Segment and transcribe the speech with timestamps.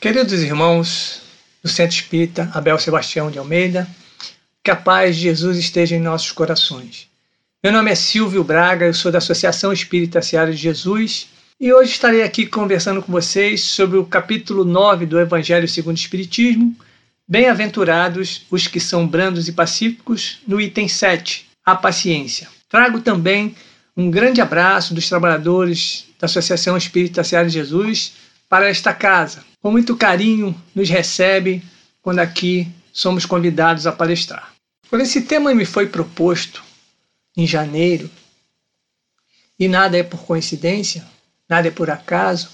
[0.00, 1.22] Queridos irmãos
[1.60, 3.84] do Centro Espírita Abel Sebastião de Almeida,
[4.62, 7.08] que a paz de Jesus esteja em nossos corações.
[7.64, 11.30] Meu nome é Silvio Braga, eu sou da Associação Espírita Seara de Jesus
[11.60, 16.00] e hoje estarei aqui conversando com vocês sobre o capítulo 9 do Evangelho segundo o
[16.00, 16.76] Espiritismo.
[17.26, 22.46] Bem-aventurados os que são brandos e pacíficos, no item 7, a paciência.
[22.68, 23.52] Trago também
[23.96, 29.44] um grande abraço dos trabalhadores da Associação Espírita Seara de Jesus para esta casa.
[29.60, 31.62] Com muito carinho nos recebe
[32.00, 34.52] quando aqui somos convidados a palestrar.
[34.88, 36.62] Quando esse tema me foi proposto
[37.36, 38.10] em janeiro,
[39.58, 41.06] e nada é por coincidência,
[41.48, 42.48] nada é por acaso,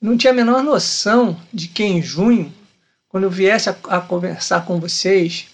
[0.00, 2.52] não tinha a menor noção de que em junho,
[3.08, 5.46] quando eu viesse a, a conversar com vocês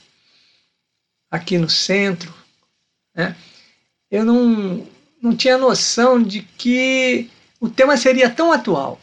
[1.30, 2.32] aqui no centro,
[3.14, 3.36] né,
[4.10, 4.86] eu não,
[5.20, 7.30] não tinha noção de que
[7.60, 9.00] o tema seria tão atual.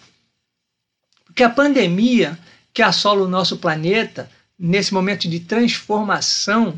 [1.39, 2.37] Porque a pandemia
[2.73, 6.77] que assola o nosso planeta, nesse momento de transformação,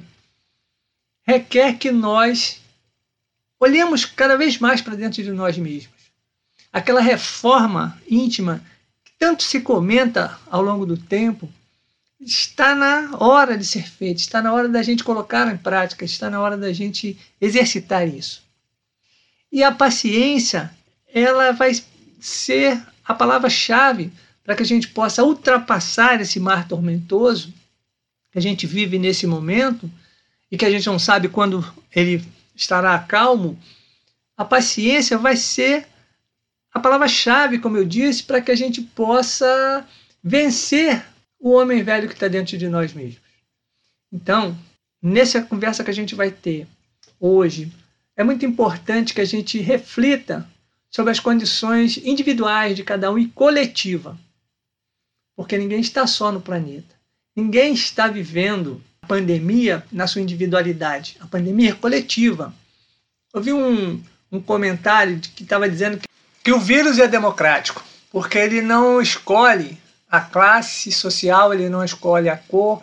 [1.26, 2.62] requer que nós
[3.60, 5.96] olhemos cada vez mais para dentro de nós mesmos.
[6.72, 8.64] Aquela reforma íntima
[9.04, 11.52] que tanto se comenta ao longo do tempo,
[12.20, 16.30] está na hora de ser feita, está na hora da gente colocar em prática, está
[16.30, 18.44] na hora da gente exercitar isso.
[19.52, 20.72] E a paciência,
[21.12, 21.72] ela vai
[22.20, 24.14] ser a palavra-chave
[24.52, 27.54] para que a gente possa ultrapassar esse mar tormentoso
[28.34, 29.90] que a gente vive nesse momento
[30.52, 32.22] e que a gente não sabe quando ele
[32.54, 33.58] estará calmo.
[34.36, 35.88] A paciência vai ser
[36.74, 39.88] a palavra-chave, como eu disse, para que a gente possa
[40.22, 41.02] vencer
[41.40, 43.22] o homem velho que está dentro de nós mesmos.
[44.12, 44.58] Então,
[45.02, 46.68] nessa conversa que a gente vai ter
[47.18, 47.72] hoje,
[48.18, 50.46] é muito importante que a gente reflita
[50.90, 54.20] sobre as condições individuais de cada um e coletiva.
[55.42, 56.94] Porque ninguém está só no planeta.
[57.36, 61.18] Ninguém está vivendo a pandemia na sua individualidade.
[61.20, 62.54] A pandemia é coletiva.
[63.34, 66.08] Eu vi um, um comentário que estava dizendo que,
[66.44, 72.30] que o vírus é democrático, porque ele não escolhe a classe social, ele não escolhe
[72.30, 72.80] a cor,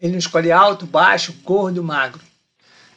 [0.00, 2.20] ele não escolhe alto, baixo, gordo, magro.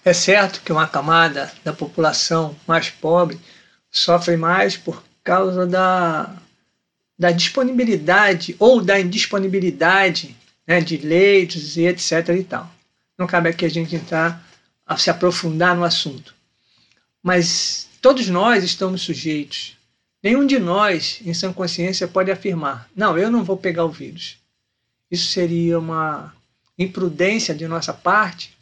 [0.04, 3.40] É certo que uma camada da população mais pobre
[3.92, 6.36] sofre mais por causa da,
[7.18, 10.36] da disponibilidade ou da indisponibilidade
[10.66, 12.30] né, de leitos e etc.
[12.40, 12.72] e tal.
[13.18, 14.46] Não cabe aqui a gente entrar
[14.86, 16.34] a se aprofundar no assunto.
[17.22, 19.78] Mas todos nós estamos sujeitos.
[20.24, 24.38] Nenhum de nós, em sã consciência, pode afirmar: não, eu não vou pegar o vírus.
[25.10, 26.34] Isso seria uma
[26.78, 28.56] imprudência de nossa parte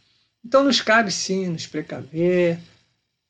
[0.46, 2.60] então, nos cabe sim nos precaver,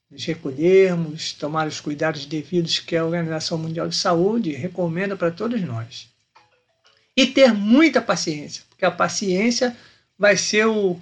[0.10, 5.62] nos recolhermos, tomar os cuidados devidos que a Organização Mundial de Saúde recomenda para todos
[5.62, 6.10] nós.
[7.16, 9.76] E ter muita paciência, porque a paciência
[10.18, 11.00] vai ser o,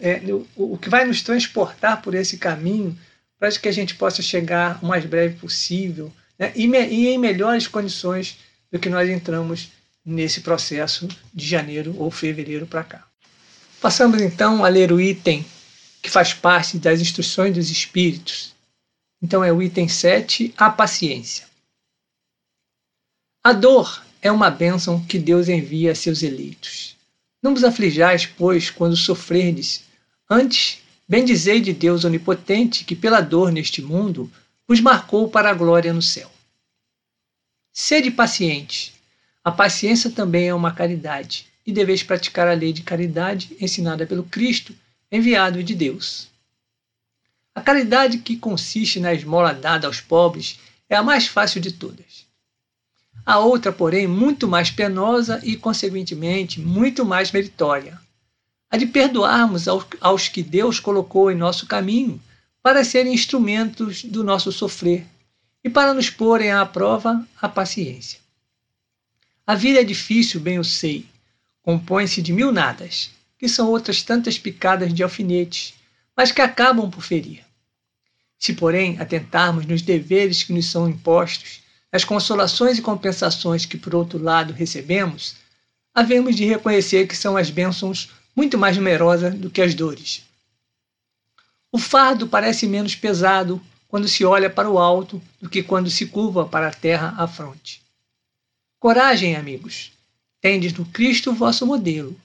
[0.00, 0.20] é,
[0.56, 2.96] o, o que vai nos transportar por esse caminho
[3.38, 7.18] para que a gente possa chegar o mais breve possível né, e, me, e em
[7.18, 8.38] melhores condições
[8.72, 9.70] do que nós entramos
[10.04, 13.04] nesse processo de janeiro ou fevereiro para cá.
[13.80, 15.44] Passamos então a ler o item
[16.06, 18.54] que faz parte das instruções dos espíritos.
[19.20, 21.44] Então é o item 7, a paciência.
[23.42, 26.96] A dor é uma bênção que Deus envia a seus eleitos.
[27.42, 29.82] Não vos aflijais, pois, quando sofrerdes.
[30.30, 30.78] Antes,
[31.08, 34.30] bendizei de Deus onipotente, que pela dor neste mundo
[34.68, 36.30] vos marcou para a glória no céu.
[37.72, 38.92] Sede pacientes.
[39.42, 44.22] A paciência também é uma caridade e deveis praticar a lei de caridade ensinada pelo
[44.22, 44.72] Cristo,
[45.10, 46.28] enviado de Deus.
[47.54, 50.58] A caridade que consiste na esmola dada aos pobres
[50.88, 52.26] é a mais fácil de todas.
[53.24, 58.00] A outra, porém, muito mais penosa e, consequentemente, muito mais meritória.
[58.70, 59.66] A de perdoarmos
[60.00, 62.20] aos que Deus colocou em nosso caminho
[62.62, 65.06] para serem instrumentos do nosso sofrer
[65.64, 68.20] e para nos porem à prova a paciência.
[69.46, 71.06] A vida é difícil, bem eu sei,
[71.62, 75.74] compõe-se de mil nadas, que são outras tantas picadas de alfinetes,
[76.16, 77.44] mas que acabam por ferir.
[78.38, 81.60] Se, porém, atentarmos nos deveres que nos são impostos,
[81.92, 85.36] nas consolações e compensações que, por outro lado, recebemos,
[85.94, 90.22] havemos de reconhecer que são as bênçãos muito mais numerosas do que as dores.
[91.72, 96.06] O fardo parece menos pesado quando se olha para o alto do que quando se
[96.06, 97.82] curva para a terra à fronte.
[98.78, 99.92] Coragem, amigos!
[100.46, 102.16] tendes no Cristo vosso modelo.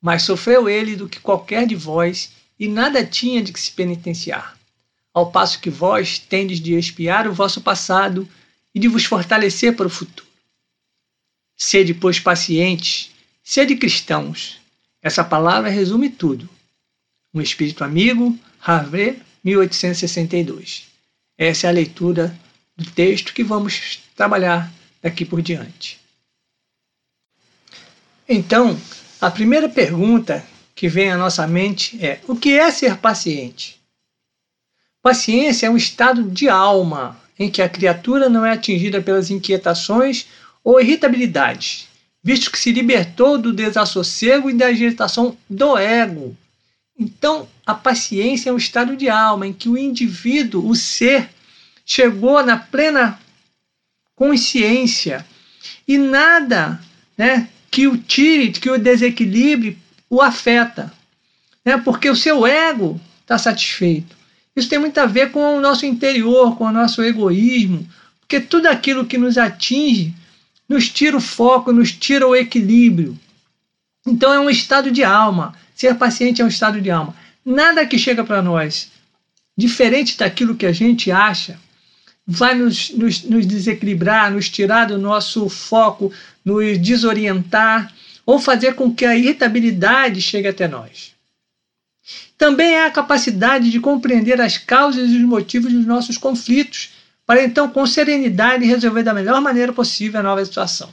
[0.00, 4.58] Mas sofreu ele do que qualquer de vós, e nada tinha de que se penitenciar.
[5.12, 8.28] Ao passo que vós tendes de expiar o vosso passado
[8.74, 10.28] e de vos fortalecer para o futuro.
[11.56, 13.10] Sede, pois, pacientes,
[13.42, 14.58] sede cristãos.
[15.02, 16.48] Essa palavra resume tudo.
[17.34, 20.86] Um espírito amigo, Harvey, 1862.
[21.36, 22.38] Essa é a leitura
[22.76, 25.98] do texto que vamos trabalhar daqui por diante.
[28.28, 28.78] Então,
[29.20, 30.44] a primeira pergunta
[30.74, 33.78] que vem à nossa mente é: o que é ser paciente?
[35.02, 40.26] Paciência é um estado de alma em que a criatura não é atingida pelas inquietações
[40.62, 41.88] ou irritabilidades,
[42.22, 46.36] visto que se libertou do desassossego e da agitação do ego.
[46.98, 51.30] Então, a paciência é um estado de alma em que o indivíduo, o ser,
[51.84, 53.18] chegou na plena
[54.14, 55.26] consciência
[55.88, 56.78] e nada
[57.16, 59.78] né, que o tire, que o desequilibre,
[60.08, 60.92] o afeta.
[61.64, 64.16] Né, porque o seu ego está satisfeito.
[64.56, 67.86] Isso tem muito a ver com o nosso interior, com o nosso egoísmo,
[68.20, 70.14] porque tudo aquilo que nos atinge
[70.68, 73.18] nos tira o foco, nos tira o equilíbrio.
[74.06, 75.54] Então é um estado de alma.
[75.74, 77.14] Ser paciente é um estado de alma.
[77.44, 78.90] Nada que chega para nós
[79.56, 81.58] diferente daquilo que a gente acha
[82.26, 86.12] vai nos, nos, nos desequilibrar, nos tirar do nosso foco,
[86.44, 87.92] nos desorientar
[88.24, 91.12] ou fazer com que a irritabilidade chegue até nós.
[92.38, 96.90] Também é a capacidade de compreender as causas e os motivos dos nossos conflitos,
[97.26, 100.90] para então, com serenidade, resolver da melhor maneira possível a nova situação.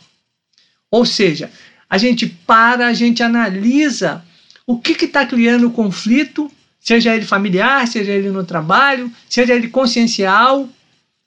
[0.91, 1.49] Ou seja,
[1.89, 4.23] a gente para, a gente analisa
[4.65, 9.69] o que está criando o conflito, seja ele familiar, seja ele no trabalho, seja ele
[9.69, 10.69] consciencial,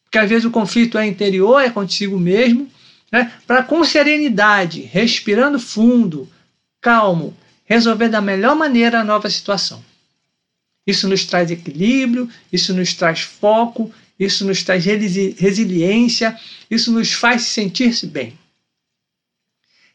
[0.05, 2.70] porque às vezes o conflito é interior, é consigo mesmo,
[3.11, 3.33] né?
[3.47, 6.29] para com serenidade, respirando fundo,
[6.81, 9.85] calmo, resolver da melhor maneira a nova situação.
[10.87, 16.39] Isso nos traz equilíbrio, isso nos traz foco, isso nos traz resiliência,
[16.71, 18.39] isso nos faz sentir-se bem.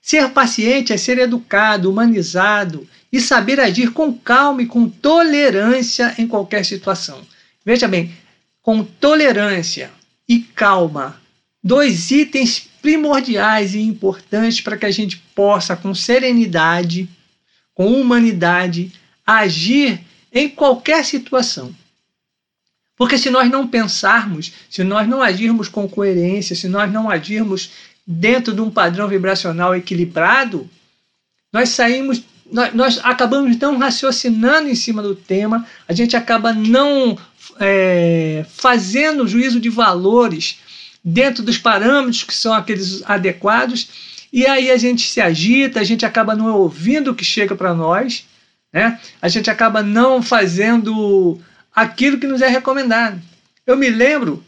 [0.01, 6.27] Ser paciente é ser educado, humanizado e saber agir com calma e com tolerância em
[6.27, 7.25] qualquer situação.
[7.65, 8.15] Veja bem,
[8.61, 9.91] com tolerância
[10.29, 11.19] e calma,
[11.63, 17.09] dois itens primordiais e importantes para que a gente possa, com serenidade,
[17.73, 18.91] com humanidade,
[19.25, 20.01] agir
[20.31, 21.75] em qualquer situação.
[22.95, 27.71] Porque se nós não pensarmos, se nós não agirmos com coerência, se nós não agirmos
[28.05, 30.69] dentro de um padrão vibracional equilibrado,
[31.51, 32.21] nós saímos,
[32.51, 37.17] nós, nós acabamos não raciocinando em cima do tema, a gente acaba não
[37.59, 40.59] é, fazendo juízo de valores
[41.05, 43.87] dentro dos parâmetros que são aqueles adequados,
[44.33, 47.75] e aí a gente se agita, a gente acaba não ouvindo o que chega para
[47.75, 48.25] nós,
[48.73, 48.99] né?
[49.21, 51.39] A gente acaba não fazendo
[51.73, 53.21] aquilo que nos é recomendado.
[53.65, 54.43] Eu me lembro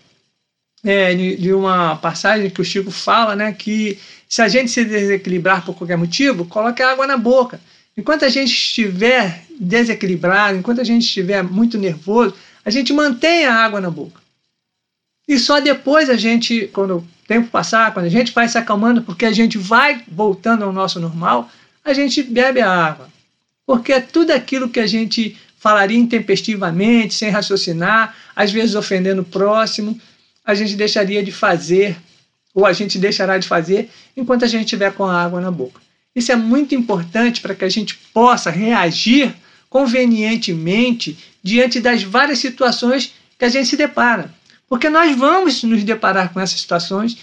[0.84, 5.64] é, de uma passagem que o Chico fala, né, que se a gente se desequilibrar
[5.64, 7.60] por qualquer motivo, coloque água na boca.
[7.96, 13.56] Enquanto a gente estiver desequilibrado, enquanto a gente estiver muito nervoso, a gente mantém a
[13.56, 14.27] água na boca.
[15.28, 19.02] E só depois a gente, quando o tempo passar, quando a gente vai se acalmando,
[19.02, 21.50] porque a gente vai voltando ao nosso normal,
[21.84, 23.10] a gente bebe a água
[23.68, 29.26] porque é tudo aquilo que a gente falaria intempestivamente, sem raciocinar, às vezes ofendendo o
[29.26, 30.00] próximo,
[30.46, 31.98] a gente deixaria de fazer,
[32.56, 35.82] ou a gente deixará de fazer, enquanto a gente estiver com a água na boca.
[36.16, 39.36] Isso é muito importante para que a gente possa reagir
[39.70, 44.34] convenientemente diante das várias situações que a gente se depara.
[44.70, 47.18] Porque nós vamos nos deparar com essas situações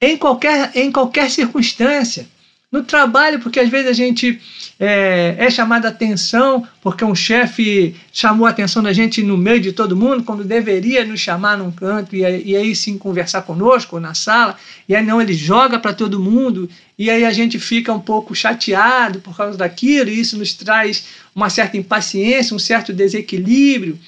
[0.00, 2.26] em qualquer, em qualquer circunstância.
[2.72, 4.40] No trabalho, porque às vezes a gente
[4.78, 9.58] é, é chamado a atenção, porque um chefe chamou a atenção da gente no meio
[9.58, 13.98] de todo mundo, quando deveria nos chamar num canto e, e aí sim conversar conosco
[13.98, 14.56] na sala,
[14.88, 18.36] e aí não, ele joga para todo mundo, e aí a gente fica um pouco
[18.36, 23.98] chateado por causa daquilo, e isso nos traz uma certa impaciência, um certo desequilíbrio.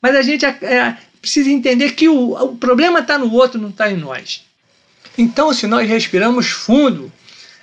[0.00, 3.70] Mas a gente é, é precisa entender que o, o problema está no outro, não
[3.70, 4.44] está em nós.
[5.16, 7.12] Então, se nós respiramos fundo,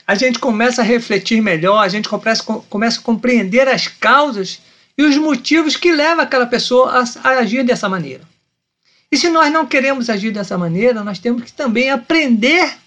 [0.08, 4.62] a gente começa a refletir melhor, a gente começa, começa a compreender as causas
[4.98, 8.24] e os motivos que levam aquela pessoa a, a agir dessa maneira.
[9.12, 12.78] E se nós não queremos agir dessa maneira, nós temos que também aprender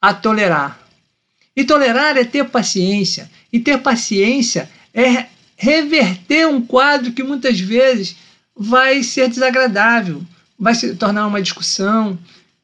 [0.00, 0.78] a tolerar.
[1.56, 3.30] E tolerar é ter paciência.
[3.52, 5.26] E ter paciência é
[5.56, 8.16] reverter um quadro que muitas vezes
[8.56, 10.22] vai ser desagradável,
[10.58, 12.18] vai se tornar uma discussão.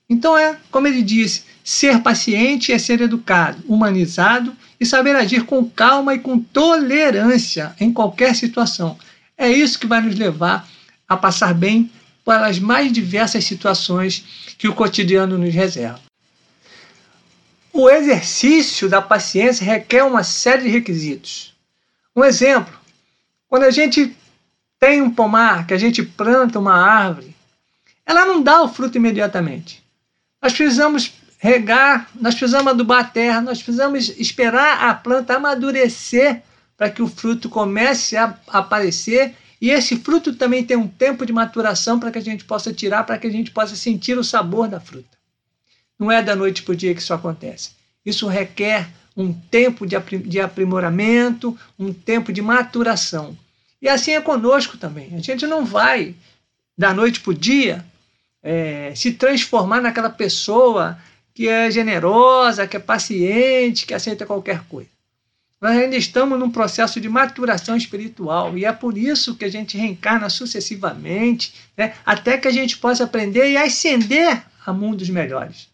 [0.09, 5.69] Então é, como ele disse, Ser paciente é ser educado, humanizado e saber agir com
[5.69, 8.99] calma e com tolerância em qualquer situação.
[9.37, 10.69] É isso que vai nos levar
[11.09, 11.91] a passar bem
[12.25, 14.25] pelas mais diversas situações
[14.59, 16.01] que o cotidiano nos reserva.
[17.73, 21.55] o exercício da paciência requer uma série de requisitos.
[22.17, 22.77] Um exemplo,
[23.49, 24.17] quando a gente
[24.81, 27.37] tem um pomar, que a gente planta uma árvore,
[28.07, 29.85] ela não dá o fruto imediatamente.
[30.43, 36.43] Nós precisamos regar, nós precisamos adubar a terra, nós precisamos esperar a planta amadurecer
[36.77, 41.33] para que o fruto comece a aparecer e esse fruto também tem um tempo de
[41.33, 44.67] maturação para que a gente possa tirar, para que a gente possa sentir o sabor
[44.67, 45.19] da fruta.
[45.99, 47.73] Não é da noite para o dia que isso acontece.
[48.05, 53.37] Isso requer um tempo de aprimoramento, um tempo de maturação.
[53.81, 55.15] E assim é conosco também.
[55.15, 56.15] A gente não vai,
[56.77, 57.85] da noite para o dia,
[58.43, 60.99] é, se transformar naquela pessoa
[61.35, 64.91] que é generosa, que é paciente, que aceita qualquer coisa.
[65.61, 69.77] Nós ainda estamos num processo de maturação espiritual e é por isso que a gente
[69.77, 75.71] reencarna sucessivamente, né, até que a gente possa aprender e ascender a mundos melhores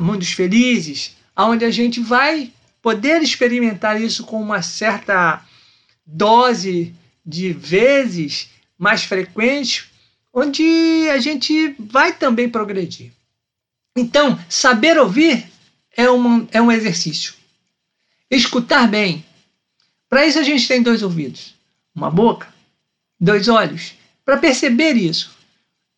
[0.00, 5.42] mundos felizes, onde a gente vai poder experimentar isso com uma certa
[6.06, 6.94] dose
[7.24, 9.90] de vezes mais frequente,
[10.32, 13.12] onde a gente vai também progredir.
[13.96, 15.48] Então, saber ouvir
[15.96, 17.34] é, uma, é um exercício.
[18.30, 19.24] Escutar bem.
[20.08, 21.54] Para isso a gente tem dois ouvidos,
[21.94, 22.52] uma boca,
[23.18, 23.94] dois olhos.
[24.24, 25.36] Para perceber isso,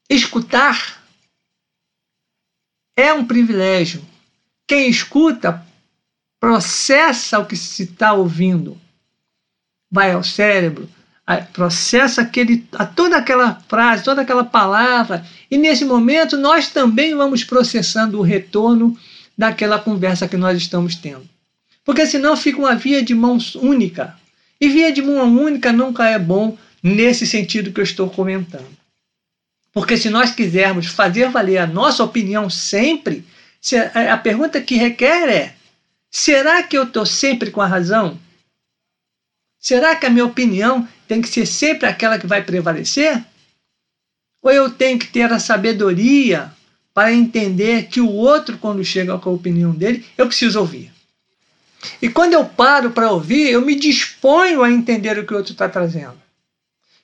[0.09, 1.03] escutar
[2.97, 4.05] é um privilégio.
[4.67, 5.65] Quem escuta
[6.41, 8.81] processa o que se está ouvindo,
[9.97, 10.87] vai ao cérebro,
[11.55, 12.59] processa aquele,
[12.95, 18.97] toda aquela frase, toda aquela palavra, e nesse momento nós também vamos processando o retorno
[19.37, 21.27] daquela conversa que nós estamos tendo.
[21.83, 24.15] Porque senão fica uma via de mãos única.
[24.61, 28.69] E via de mão única nunca é bom nesse sentido que eu estou comentando.
[29.73, 33.25] Porque se nós quisermos fazer valer a nossa opinião sempre,
[33.95, 35.55] a pergunta que requer é:
[36.11, 38.19] será que eu estou sempre com a razão?
[39.67, 43.21] Será que a minha opinião tem que ser sempre aquela que vai prevalecer?
[44.41, 46.53] Ou eu tenho que ter a sabedoria
[46.95, 50.93] para entender que o outro, quando chega com a opinião dele, eu preciso ouvir?
[52.01, 55.51] E quando eu paro para ouvir, eu me disponho a entender o que o outro
[55.51, 56.15] está trazendo.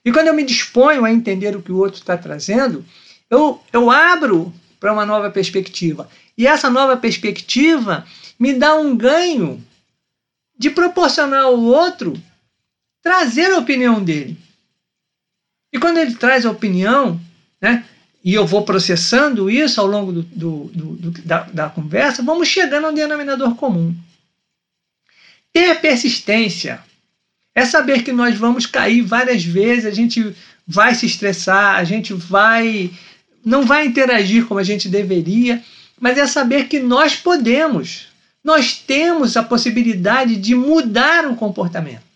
[0.05, 2.85] E quando eu me disponho a entender o que o outro está trazendo,
[3.29, 6.09] eu, eu abro para uma nova perspectiva.
[6.37, 8.07] E essa nova perspectiva
[8.39, 9.61] me dá um ganho
[10.57, 12.13] de proporcionar ao outro
[13.03, 14.37] trazer a opinião dele.
[15.71, 17.19] E quando ele traz a opinião,
[17.61, 17.85] né,
[18.23, 22.87] e eu vou processando isso ao longo do, do, do, da, da conversa, vamos chegando
[22.87, 23.93] a um denominador comum.
[25.51, 26.81] Ter persistência
[27.53, 30.33] é saber que nós vamos cair várias vezes, a gente
[30.65, 32.89] vai se estressar, a gente vai
[33.45, 35.61] não vai interagir como a gente deveria,
[35.99, 38.07] mas é saber que nós podemos,
[38.41, 42.12] nós temos a possibilidade de mudar o comportamento.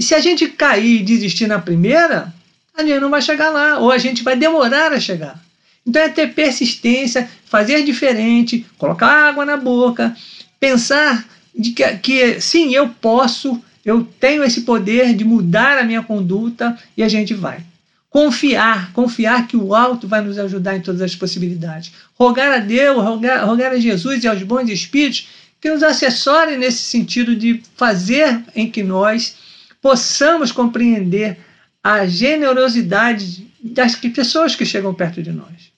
[0.00, 2.32] E se a gente cair e desistir na primeira,
[2.74, 5.38] a gente não vai chegar lá, ou a gente vai demorar a chegar.
[5.86, 10.16] Então é ter persistência, fazer diferente, colocar água na boca,
[10.58, 16.02] pensar de que, que sim, eu posso eu tenho esse poder de mudar a minha
[16.02, 17.60] conduta e a gente vai.
[18.08, 21.92] Confiar, confiar que o alto vai nos ajudar em todas as possibilidades.
[22.14, 25.28] Rogar a Deus, rogar, rogar a Jesus e aos bons espíritos
[25.60, 29.36] que nos assessorem nesse sentido de fazer em que nós
[29.80, 31.38] possamos compreender
[31.82, 35.72] a generosidade das pessoas que chegam perto de nós.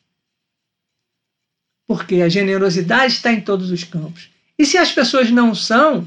[1.86, 4.30] Porque a generosidade está em todos os campos.
[4.58, 6.06] E se as pessoas não são,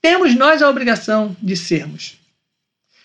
[0.00, 2.16] temos nós a obrigação de sermos.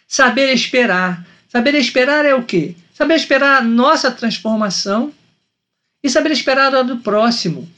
[0.07, 1.25] Saber esperar.
[1.49, 2.75] Saber esperar é o quê?
[2.93, 5.13] Saber esperar a nossa transformação
[6.03, 7.69] e saber esperar a do próximo.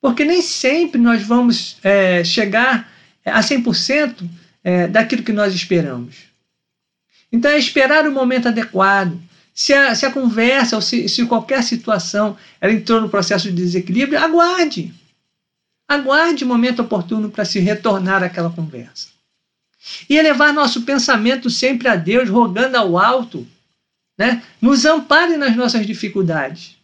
[0.00, 2.92] Porque nem sempre nós vamos é, chegar
[3.24, 4.28] a 100%
[4.64, 6.16] é, daquilo que nós esperamos.
[7.30, 9.20] Então é esperar o momento adequado.
[9.54, 13.54] Se a, se a conversa ou se, se qualquer situação ela entrou no processo de
[13.54, 14.92] desequilíbrio, aguarde.
[15.86, 19.08] Aguarde o momento oportuno para se retornar àquela conversa.
[20.08, 23.46] E elevar nosso pensamento sempre a Deus, rogando ao alto,
[24.16, 24.42] né?
[24.60, 26.76] nos ampare nas nossas dificuldades.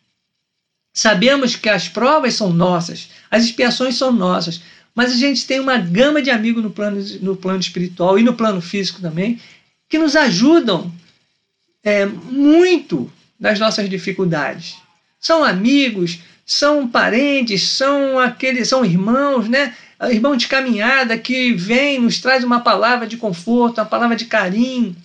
[0.93, 4.61] Sabemos que as provas são nossas, as expiações são nossas,
[4.95, 8.35] mas a gente tem uma gama de amigos no plano, no plano espiritual e no
[8.35, 9.41] plano físico também,
[9.89, 10.93] que nos ajudam
[11.83, 14.77] é, muito nas nossas dificuldades.
[15.19, 19.75] São amigos, são parentes, são aqueles, são irmãos, né?
[20.11, 24.97] Irmão de caminhada que vem, nos traz uma palavra de conforto, uma palavra de carinho.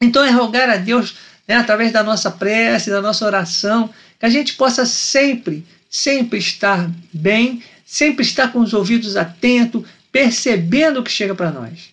[0.00, 1.16] Então é rogar a Deus,
[1.46, 6.90] né, através da nossa prece, da nossa oração, que a gente possa sempre sempre estar
[7.12, 7.62] bem,
[7.94, 11.90] sempre estar com os ouvidos atentos, percebendo o que chega para nós.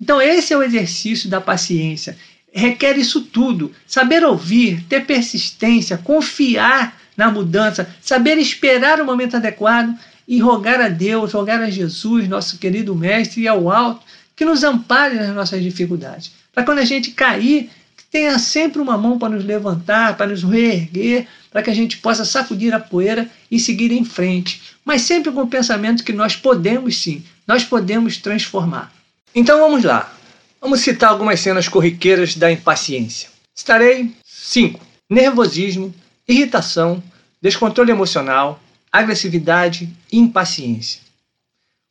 [0.00, 2.16] Então, esse é o exercício da paciência.
[2.52, 9.98] Requer isso tudo: saber ouvir, ter persistência, confiar na mudança, saber esperar o momento adequado
[10.26, 14.62] e rogar a Deus, rogar a Jesus, nosso querido Mestre, e ao alto, que nos
[14.62, 16.30] ampare nas nossas dificuldades.
[16.52, 17.70] Para quando a gente cair,
[18.14, 22.24] tenha sempre uma mão para nos levantar, para nos reerguer, para que a gente possa
[22.24, 24.62] sacudir a poeira e seguir em frente.
[24.84, 28.94] Mas sempre com o pensamento que nós podemos sim, nós podemos transformar.
[29.34, 30.14] Então vamos lá.
[30.60, 33.30] Vamos citar algumas cenas corriqueiras da impaciência.
[33.52, 34.80] Estarei 5.
[35.10, 35.92] Nervosismo,
[36.28, 37.02] irritação,
[37.42, 41.00] descontrole emocional, agressividade e impaciência.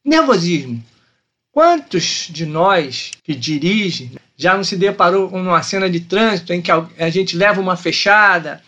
[0.05, 0.81] Nervosismo.
[1.53, 6.59] Quantos de nós que dirigem já não se deparou com uma cena de trânsito em
[6.59, 8.59] que a gente leva uma fechada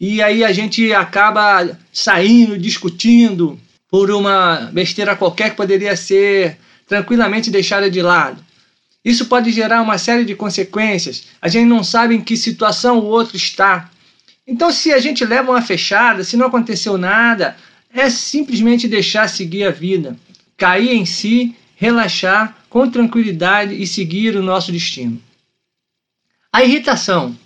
[0.00, 3.56] e aí a gente acaba saindo, discutindo
[3.88, 8.44] por uma besteira qualquer que poderia ser tranquilamente deixada de lado?
[9.04, 11.28] Isso pode gerar uma série de consequências.
[11.40, 13.88] A gente não sabe em que situação o outro está.
[14.44, 17.56] Então, se a gente leva uma fechada, se não aconteceu nada,
[17.94, 20.16] é simplesmente deixar seguir a vida,
[20.56, 25.22] cair em si, relaxar com tranquilidade e seguir o nosso destino.
[26.52, 27.36] A irritação.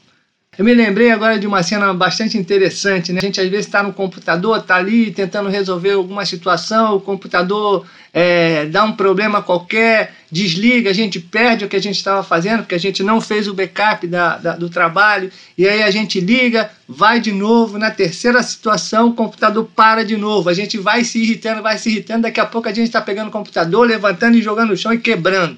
[0.61, 3.21] Eu me lembrei agora de uma cena bastante interessante, né?
[3.23, 7.87] A gente às vezes está no computador, está ali tentando resolver alguma situação, o computador
[8.13, 12.59] é, dá um problema qualquer, desliga, a gente perde o que a gente estava fazendo,
[12.59, 16.21] porque a gente não fez o backup da, da, do trabalho, e aí a gente
[16.21, 21.05] liga, vai de novo, na terceira situação o computador para de novo, a gente vai
[21.05, 24.37] se irritando, vai se irritando, daqui a pouco a gente está pegando o computador, levantando
[24.37, 25.57] e jogando no chão e quebrando.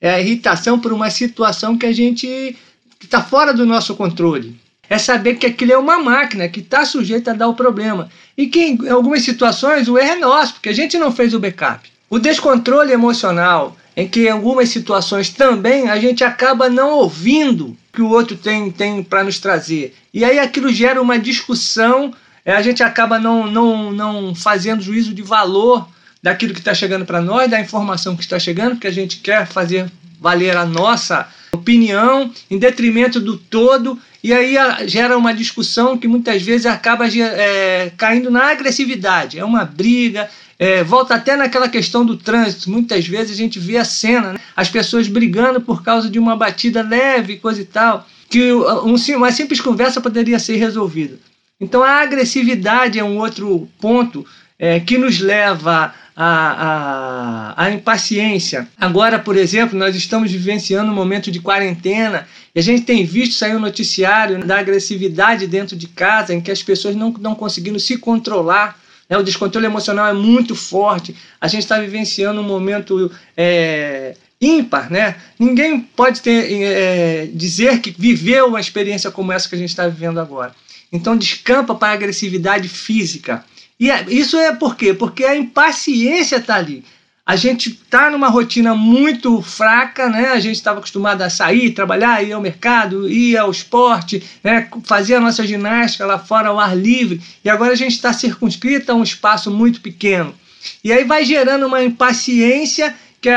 [0.00, 2.56] É a irritação por uma situação que a gente
[2.98, 4.58] que está fora do nosso controle.
[4.88, 8.10] É saber que aquilo é uma máquina que está sujeita a dar o problema.
[8.36, 11.40] E que em algumas situações o erro é nosso, porque a gente não fez o
[11.40, 11.90] backup.
[12.10, 17.76] O descontrole emocional, em que em algumas situações também a gente acaba não ouvindo o
[17.92, 19.94] que o outro tem, tem para nos trazer.
[20.12, 22.12] E aí aquilo gera uma discussão,
[22.44, 25.88] é, a gente acaba não, não, não fazendo juízo de valor
[26.22, 29.46] daquilo que está chegando para nós, da informação que está chegando, porque a gente quer
[29.46, 34.54] fazer valer a nossa opinião em detrimento do todo, e aí
[34.86, 39.38] gera uma discussão que muitas vezes acaba é, caindo na agressividade.
[39.38, 42.70] É uma briga, é, volta até naquela questão do trânsito.
[42.70, 44.40] Muitas vezes a gente vê a cena, né?
[44.56, 49.32] as pessoas brigando por causa de uma batida leve, coisa e tal, que um, uma
[49.32, 51.18] simples conversa poderia ser resolvida.
[51.60, 54.26] Então a agressividade é um outro ponto
[54.58, 58.68] é, que nos leva à, à impaciência.
[58.78, 63.34] Agora, por exemplo, nós estamos vivenciando um momento de quarentena e a gente tem visto
[63.34, 67.80] sair um noticiário da agressividade dentro de casa, em que as pessoas não estão conseguindo
[67.80, 68.78] se controlar.
[69.08, 69.18] Né?
[69.18, 71.16] O descontrole emocional é muito forte.
[71.40, 75.16] A gente está vivenciando um momento é, ímpar, né?
[75.38, 79.88] Ninguém pode ter, é, dizer que viveu uma experiência como essa que a gente está
[79.88, 80.54] vivendo agora.
[80.92, 83.44] Então descampa para a agressividade física.
[83.78, 84.94] E é, isso é por quê?
[84.94, 86.84] Porque a impaciência está ali.
[87.26, 90.28] A gente está numa rotina muito fraca, né?
[90.28, 94.68] A gente estava acostumado a sair, trabalhar, ir ao mercado, ir ao esporte, né?
[94.84, 97.22] fazer a nossa ginástica lá fora ao ar livre.
[97.42, 100.34] E agora a gente está circunscrito a um espaço muito pequeno.
[100.82, 103.30] E aí vai gerando uma impaciência que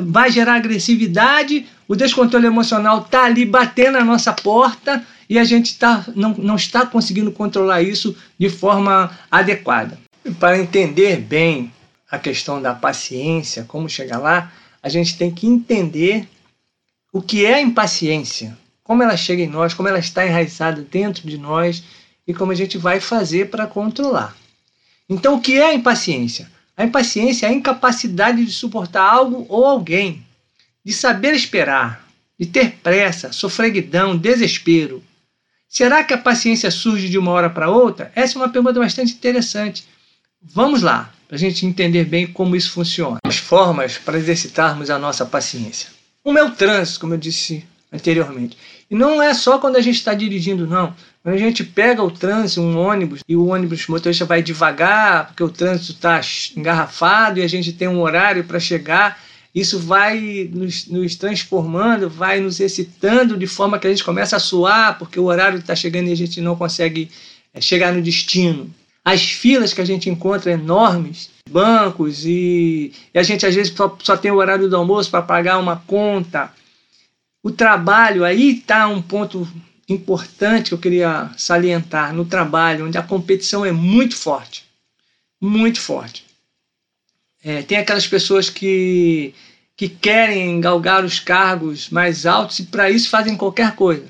[0.00, 5.76] vai gerar agressividade, o descontrole emocional está ali batendo na nossa porta e a gente
[5.76, 9.98] tá, não, não está conseguindo controlar isso de forma adequada.
[10.38, 11.72] Para entender bem
[12.08, 16.28] a questão da paciência, como chegar lá, a gente tem que entender
[17.12, 21.26] o que é a impaciência, como ela chega em nós, como ela está enraizada dentro
[21.26, 21.82] de nós
[22.24, 24.36] e como a gente vai fazer para controlar.
[25.08, 26.48] Então, o que é a impaciência?
[26.76, 30.24] A impaciência é a incapacidade de suportar algo ou alguém,
[30.84, 32.06] de saber esperar,
[32.38, 35.02] de ter pressa, sofreguidão, desespero.
[35.74, 38.12] Será que a paciência surge de uma hora para outra?
[38.14, 39.84] Essa é uma pergunta bastante interessante.
[40.40, 43.18] Vamos lá, para a gente entender bem como isso funciona.
[43.26, 45.88] As formas para exercitarmos a nossa paciência.
[46.24, 48.56] É o trânsito, como eu disse anteriormente.
[48.88, 50.94] E não é só quando a gente está dirigindo, não.
[51.24, 55.42] Quando a gente pega o trânsito, um ônibus, e o ônibus motorista vai devagar, porque
[55.42, 56.20] o trânsito está
[56.56, 59.20] engarrafado e a gente tem um horário para chegar
[59.54, 64.40] isso vai nos, nos, transformando, vai nos excitando de forma que a gente começa a
[64.40, 67.08] suar, porque o horário está chegando e a gente não consegue
[67.52, 68.68] é, chegar no destino.
[69.04, 73.96] As filas que a gente encontra enormes, bancos, e, e a gente às vezes só,
[74.02, 76.52] só tem o horário do almoço para pagar uma conta.
[77.40, 79.46] O trabalho, aí está um ponto
[79.88, 84.64] importante que eu queria salientar no trabalho, onde a competição é muito forte.
[85.40, 86.23] muito forte.
[87.44, 89.34] É, tem aquelas pessoas que,
[89.76, 94.06] que querem galgar os cargos mais altos e para isso fazem qualquer coisa.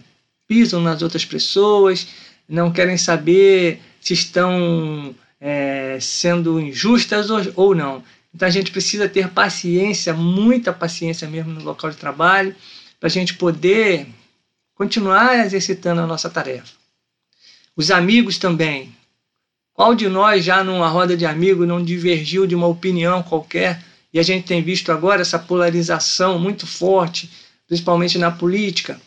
[0.46, 2.06] Pisam nas outras pessoas,
[2.48, 8.04] não querem saber se estão é, sendo injustas ou, ou não.
[8.32, 12.54] Então a gente precisa ter paciência, muita paciência mesmo no local de trabalho,
[13.00, 14.06] para a gente poder
[14.74, 16.72] continuar exercitando a nossa tarefa.
[17.76, 18.94] Os amigos também.
[19.74, 23.84] Qual de nós já numa roda de amigos não divergiu de uma opinião qualquer?
[24.12, 27.28] E a gente tem visto agora essa polarização muito forte,
[27.66, 29.00] principalmente na política.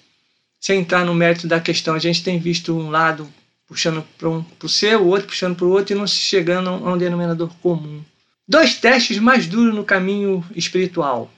[0.59, 3.31] Sem entrar no mérito da questão, a gente tem visto um lado
[3.65, 6.69] puxando para um, o seu, o outro puxando para o outro e não se chegando
[6.69, 8.03] a um denominador comum.
[8.45, 11.31] Dois testes mais duros no caminho espiritual: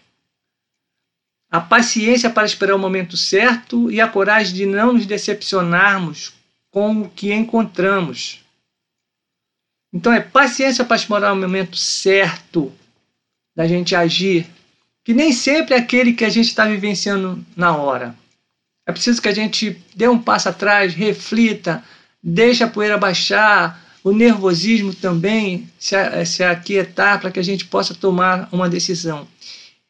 [1.51, 6.33] a paciência para esperar o momento certo e a coragem de não nos decepcionarmos
[6.71, 8.43] com o que encontramos.
[9.93, 12.71] Então é paciência para esperar o momento certo
[13.55, 14.47] da gente agir,
[15.03, 18.15] que nem sempre é aquele que a gente está vivenciando na hora.
[18.85, 21.83] É preciso que a gente dê um passo atrás, reflita,
[22.21, 27.93] deixe a poeira baixar, o nervosismo também se, se aquietar para que a gente possa
[27.93, 29.27] tomar uma decisão.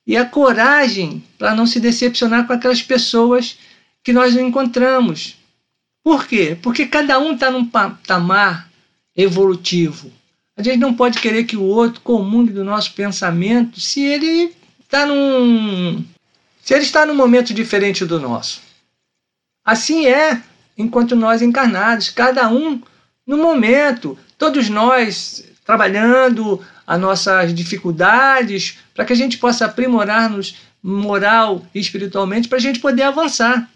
[0.07, 3.57] E a coragem para não se decepcionar com aquelas pessoas
[4.03, 5.37] que nós encontramos.
[6.03, 6.57] Por quê?
[6.61, 8.68] Porque cada um está num patamar
[9.15, 10.11] evolutivo.
[10.55, 15.05] A gente não pode querer que o outro comungue do nosso pensamento se ele está
[15.05, 16.03] num.
[16.61, 18.61] se ele está num momento diferente do nosso.
[19.63, 20.41] Assim é
[20.77, 22.81] enquanto nós encarnados, cada um
[23.25, 31.63] no momento, todos nós trabalhando as nossas dificuldades para que a gente possa aprimorar-nos moral
[31.75, 33.69] e espiritualmente para a gente poder avançar.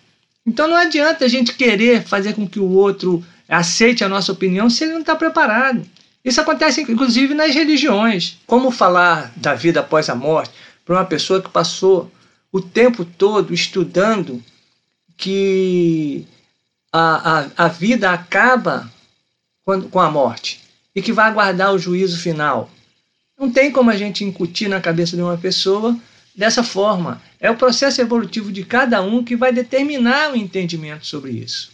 [0.45, 4.69] Então não adianta a gente querer fazer com que o outro aceite a nossa opinião
[4.69, 5.85] se ele não está preparado.
[6.23, 8.37] Isso acontece inclusive nas religiões.
[8.47, 10.53] Como falar da vida após a morte
[10.85, 12.11] para uma pessoa que passou
[12.51, 14.41] o tempo todo estudando
[15.17, 16.25] que
[16.91, 18.91] a, a, a vida acaba
[19.65, 20.61] quando, com a morte
[20.95, 22.69] e que vai aguardar o juízo final.
[23.37, 25.97] Não tem como a gente incutir na cabeça de uma pessoa
[26.35, 27.21] dessa forma.
[27.39, 31.72] É o processo evolutivo de cada um que vai determinar o entendimento sobre isso.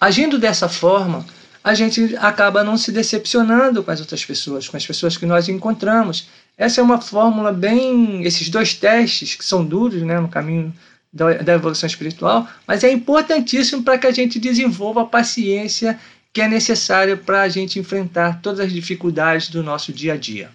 [0.00, 1.24] Agindo dessa forma,
[1.64, 5.48] a gente acaba não se decepcionando com as outras pessoas, com as pessoas que nós
[5.48, 6.28] encontramos.
[6.56, 8.22] Essa é uma fórmula bem.
[8.22, 10.72] Esses dois testes, que são duros né, no caminho
[11.12, 15.98] da, da evolução espiritual, mas é importantíssimo para que a gente desenvolva a paciência
[16.32, 20.50] que é necessária para a gente enfrentar todas as dificuldades do nosso dia a dia.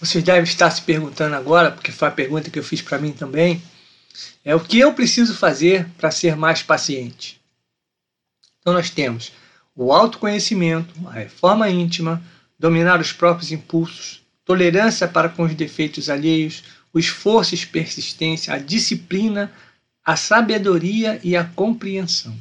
[0.00, 3.12] Vocês devem estar se perguntando agora, porque foi a pergunta que eu fiz para mim
[3.12, 3.62] também,
[4.42, 7.35] é o que eu preciso fazer para ser mais paciente.
[8.66, 9.30] Então nós temos
[9.76, 12.20] o autoconhecimento, a reforma íntima,
[12.58, 18.58] dominar os próprios impulsos, tolerância para com os defeitos alheios, o esforço e persistência, a
[18.58, 19.52] disciplina,
[20.04, 22.36] a sabedoria e a compreensão.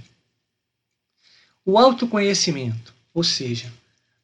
[1.63, 3.71] O autoconhecimento, ou seja,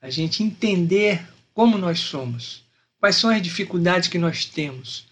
[0.01, 2.63] a gente entender como nós somos,
[2.99, 5.05] quais são as dificuldades que nós temos,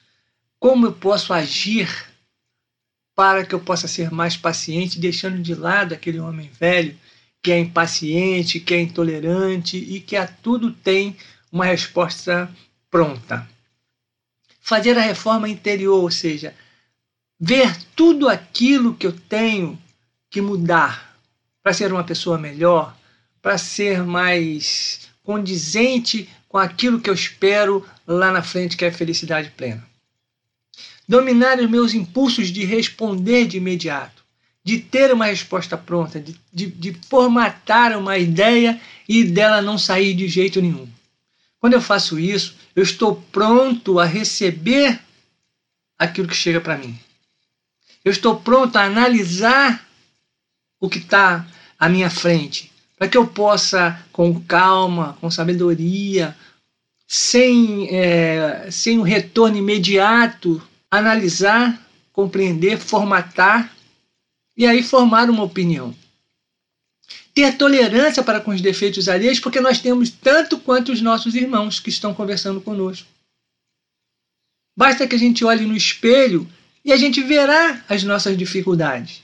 [0.59, 2.08] como eu posso agir
[3.19, 6.97] para que eu possa ser mais paciente, deixando de lado aquele homem velho
[7.43, 11.17] que é impaciente, que é intolerante e que a tudo tem
[11.51, 12.49] uma resposta
[12.89, 13.45] pronta.
[14.61, 16.55] Fazer a reforma interior, ou seja,
[17.37, 19.77] ver tudo aquilo que eu tenho
[20.29, 21.19] que mudar
[21.61, 22.95] para ser uma pessoa melhor,
[23.41, 28.93] para ser mais condizente com aquilo que eu espero lá na frente, que é a
[28.93, 29.88] felicidade plena.
[31.09, 34.23] Dominar os meus impulsos de responder de imediato,
[34.63, 40.13] de ter uma resposta pronta, de, de, de formatar uma ideia e dela não sair
[40.13, 40.87] de jeito nenhum.
[41.59, 44.99] Quando eu faço isso, eu estou pronto a receber
[45.97, 46.95] aquilo que chega para mim.
[48.05, 49.83] Eu estou pronto a analisar
[50.79, 51.47] o que está
[51.79, 56.37] à minha frente, para que eu possa, com calma, com sabedoria,
[57.07, 61.79] sem, é, sem um retorno imediato, analisar,
[62.11, 63.73] compreender, formatar
[64.57, 65.95] e aí formar uma opinião.
[67.33, 71.79] Ter tolerância para com os defeitos alheios, porque nós temos tanto quanto os nossos irmãos
[71.79, 73.07] que estão conversando conosco.
[74.75, 76.47] Basta que a gente olhe no espelho
[76.83, 79.21] e a gente verá as nossas dificuldades.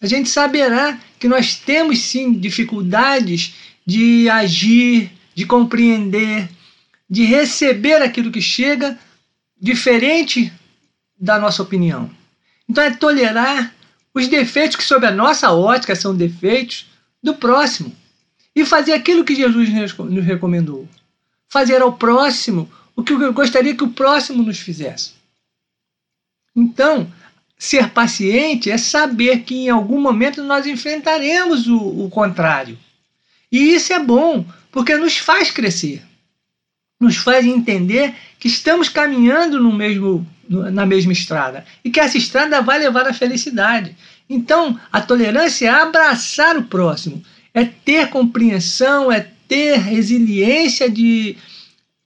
[0.00, 6.48] A gente saberá que nós temos sim dificuldades de agir, de compreender,
[7.10, 8.98] de receber aquilo que chega
[9.60, 10.52] diferente
[11.18, 12.10] da nossa opinião.
[12.68, 13.74] Então é tolerar
[14.14, 16.86] os defeitos que, sob a nossa ótica, são defeitos
[17.22, 17.94] do próximo
[18.54, 20.88] e fazer aquilo que Jesus nos recomendou.
[21.48, 25.12] fazer ao próximo o que eu gostaria que o próximo nos fizesse.
[26.54, 27.10] Então,
[27.58, 32.78] ser paciente é saber que em algum momento nós enfrentaremos o, o contrário.
[33.50, 36.02] E isso é bom, porque nos faz crescer,
[37.00, 42.60] nos faz entender que estamos caminhando no mesmo, na mesma estrada e que essa estrada
[42.60, 43.96] vai levar à felicidade.
[44.28, 47.22] Então, a tolerância é abraçar o próximo,
[47.54, 51.36] é ter compreensão, é ter resiliência de.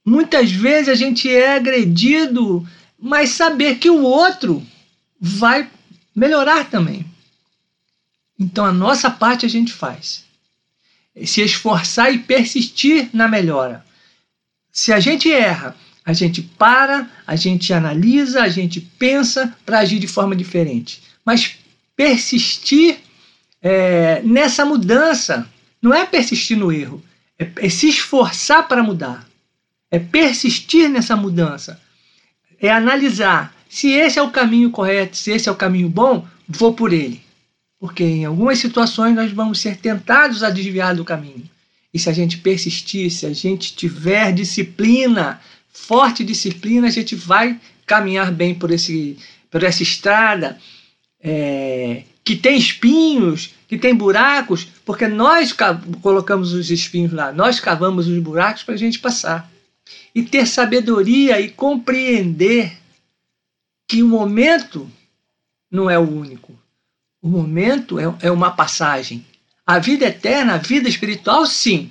[0.05, 2.65] Muitas vezes a gente é agredido,
[2.99, 4.65] mas saber que o outro
[5.19, 5.69] vai
[6.15, 7.05] melhorar também.
[8.39, 10.23] Então, a nossa parte a gente faz.
[11.25, 13.85] Se esforçar e persistir na melhora.
[14.73, 19.99] Se a gente erra, a gente para, a gente analisa, a gente pensa para agir
[19.99, 21.03] de forma diferente.
[21.23, 21.57] Mas
[21.95, 22.97] persistir
[23.61, 25.47] é, nessa mudança
[25.79, 27.03] não é persistir no erro,
[27.37, 29.27] é, é se esforçar para mudar,
[29.91, 31.79] é persistir nessa mudança,
[32.59, 36.73] é analisar se esse é o caminho correto, se esse é o caminho bom, vou
[36.73, 37.21] por ele.
[37.79, 41.49] Porque em algumas situações nós vamos ser tentados a desviar do caminho.
[41.93, 45.39] E se a gente persistir, se a gente tiver disciplina,
[45.71, 49.17] forte disciplina, a gente vai caminhar bem por, esse,
[49.51, 50.57] por essa estrada
[51.21, 55.55] é, que tem espinhos, que tem buracos, porque nós
[56.01, 59.51] colocamos os espinhos lá, nós cavamos os buracos para a gente passar.
[60.15, 62.77] E ter sabedoria e compreender
[63.87, 64.89] que o momento
[65.69, 66.53] não é o único.
[67.21, 69.25] O momento é, é uma passagem.
[69.65, 71.89] A vida eterna, a vida espiritual, sim.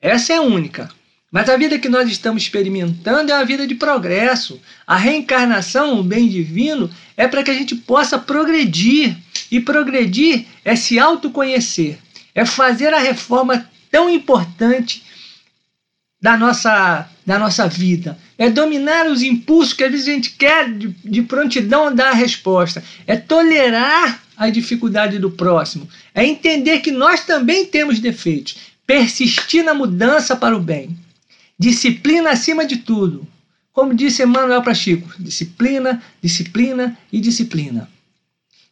[0.00, 0.90] Essa é única.
[1.30, 4.60] Mas a vida que nós estamos experimentando é uma vida de progresso.
[4.86, 9.16] A reencarnação, o bem divino, é para que a gente possa progredir.
[9.50, 11.98] E progredir é se autoconhecer,
[12.34, 15.02] é fazer a reforma tão importante
[16.22, 18.16] da nossa, da nossa vida.
[18.38, 22.14] É dominar os impulsos que às vezes a gente quer de, de prontidão dar a
[22.14, 22.82] resposta.
[23.06, 25.88] É tolerar a dificuldade do próximo.
[26.14, 28.56] É entender que nós também temos defeitos.
[28.86, 30.98] Persistir na mudança para o bem.
[31.58, 33.26] Disciplina acima de tudo.
[33.72, 37.88] Como disse Emmanuel para Chico: disciplina, disciplina e disciplina.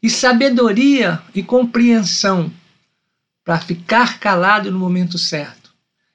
[0.02, 2.52] E sabedoria e compreensão
[3.44, 5.58] para ficar calado no momento certo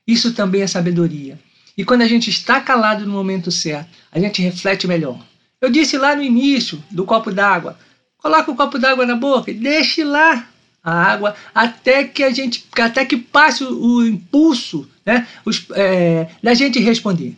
[0.05, 1.39] isso também é sabedoria.
[1.77, 5.25] E quando a gente está calado no momento certo, a gente reflete melhor.
[5.59, 7.79] Eu disse lá no início do copo d'água:
[8.23, 10.49] coloque o copo d'água na boca e deixe lá
[10.83, 16.27] a água até que a gente até que passe o, o impulso né, os, é,
[16.41, 17.37] da gente responder.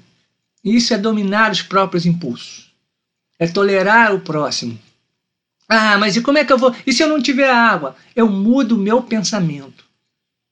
[0.63, 2.71] Isso é dominar os próprios impulsos.
[3.37, 4.79] É tolerar o próximo.
[5.67, 6.73] Ah, mas e como é que eu vou?
[6.87, 7.97] E se eu não tiver água?
[8.15, 9.83] Eu mudo o meu pensamento.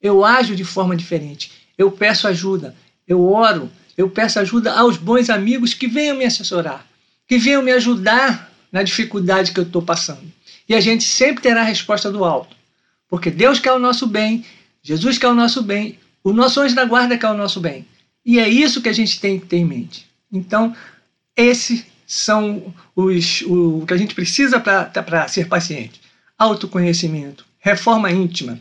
[0.02, 2.76] Eu ajo de forma diferente eu peço ajuda,
[3.08, 6.86] eu oro, eu peço ajuda aos bons amigos que venham me assessorar,
[7.28, 10.34] que venham me ajudar na dificuldade que eu estou passando.
[10.68, 12.56] E a gente sempre terá a resposta do alto,
[13.08, 14.44] porque Deus quer o nosso bem,
[14.82, 17.86] Jesus quer o nosso bem, o nosso anjo da guarda quer o nosso bem.
[18.26, 20.08] E é isso que a gente tem que ter em mente.
[20.32, 20.76] Então,
[21.38, 26.02] esses são os, o que a gente precisa para ser paciente:
[26.38, 28.60] autoconhecimento, reforma íntima,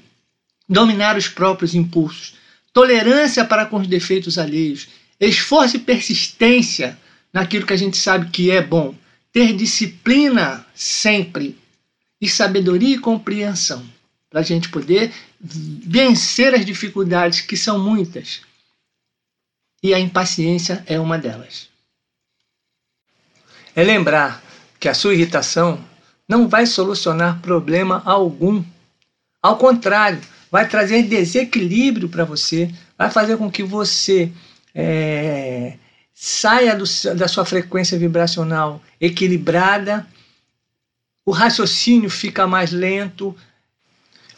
[0.68, 2.34] dominar os próprios impulsos,
[2.72, 6.98] tolerância para com os defeitos alheios, esforço e persistência
[7.32, 8.94] naquilo que a gente sabe que é bom,
[9.32, 11.58] ter disciplina sempre
[12.20, 13.84] e sabedoria e compreensão
[14.30, 18.42] para a gente poder vencer as dificuldades que são muitas.
[19.82, 21.68] E a impaciência é uma delas.
[23.74, 24.42] É lembrar
[24.78, 25.82] que a sua irritação
[26.28, 28.64] não vai solucionar problema algum.
[29.42, 34.30] Ao contrário, vai trazer desequilíbrio para você, vai fazer com que você
[34.74, 35.76] é,
[36.14, 36.84] saia do,
[37.16, 40.06] da sua frequência vibracional equilibrada,
[41.24, 43.36] o raciocínio fica mais lento,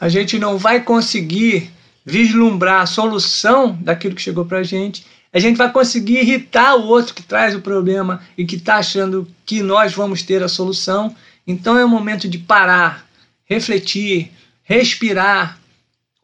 [0.01, 1.71] a gente não vai conseguir
[2.05, 6.87] vislumbrar a solução daquilo que chegou para a gente, a gente vai conseguir irritar o
[6.87, 11.15] outro que traz o problema e que está achando que nós vamos ter a solução.
[11.45, 13.05] Então é o momento de parar,
[13.45, 14.31] refletir,
[14.63, 15.59] respirar,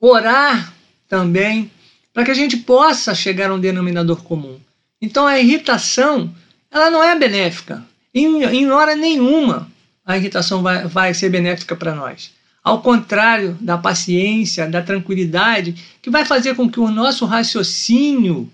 [0.00, 0.72] orar
[1.08, 1.70] também,
[2.14, 4.60] para que a gente possa chegar a um denominador comum.
[5.00, 6.34] Então a irritação,
[6.70, 7.84] ela não é benéfica.
[8.14, 9.70] Em, em hora nenhuma
[10.04, 12.32] a irritação vai, vai ser benéfica para nós.
[12.62, 18.50] Ao contrário da paciência, da tranquilidade, que vai fazer com que o nosso raciocínio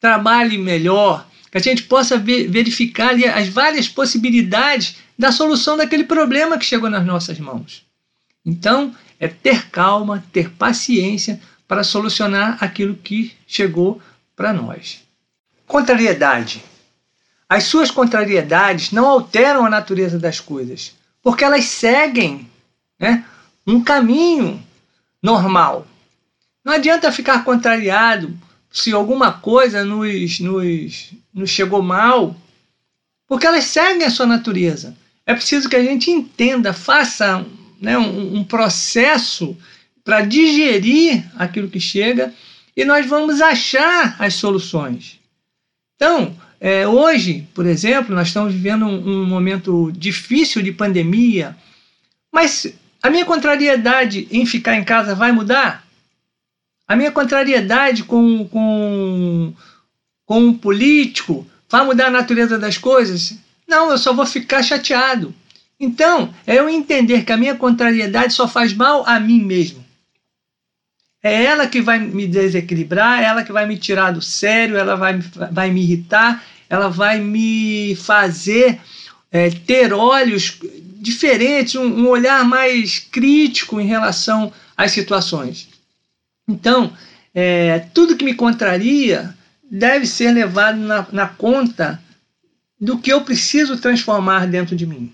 [0.00, 6.04] trabalhe melhor, que a gente possa ver, verificar ali as várias possibilidades da solução daquele
[6.04, 7.84] problema que chegou nas nossas mãos.
[8.44, 14.02] Então, é ter calma, ter paciência para solucionar aquilo que chegou
[14.34, 15.03] para nós.
[15.66, 16.64] Contrariedade.
[17.48, 22.50] As suas contrariedades não alteram a natureza das coisas, porque elas seguem
[22.98, 23.24] né,
[23.66, 24.62] um caminho
[25.22, 25.86] normal.
[26.64, 28.36] Não adianta ficar contrariado
[28.72, 32.36] se alguma coisa nos, nos, nos chegou mal,
[33.26, 34.96] porque elas seguem a sua natureza.
[35.26, 37.44] É preciso que a gente entenda, faça
[37.80, 39.56] né, um, um processo
[40.02, 42.32] para digerir aquilo que chega
[42.76, 45.20] e nós vamos achar as soluções.
[46.04, 51.56] Então, é, hoje, por exemplo, nós estamos vivendo um, um momento difícil de pandemia,
[52.30, 55.82] mas a minha contrariedade em ficar em casa vai mudar?
[56.86, 59.54] A minha contrariedade com, com,
[60.26, 63.38] com um político vai mudar a natureza das coisas?
[63.66, 65.34] Não, eu só vou ficar chateado.
[65.80, 69.82] Então, é eu entender que a minha contrariedade só faz mal a mim mesmo.
[71.24, 74.94] É ela que vai me desequilibrar, é ela que vai me tirar do sério, ela
[74.94, 75.18] vai,
[75.50, 78.78] vai me irritar, ela vai me fazer
[79.32, 80.58] é, ter olhos
[81.00, 85.66] diferentes, um, um olhar mais crítico em relação às situações.
[86.46, 86.92] Então,
[87.34, 89.34] é, tudo que me contraria
[89.70, 91.98] deve ser levado na, na conta
[92.78, 95.10] do que eu preciso transformar dentro de mim.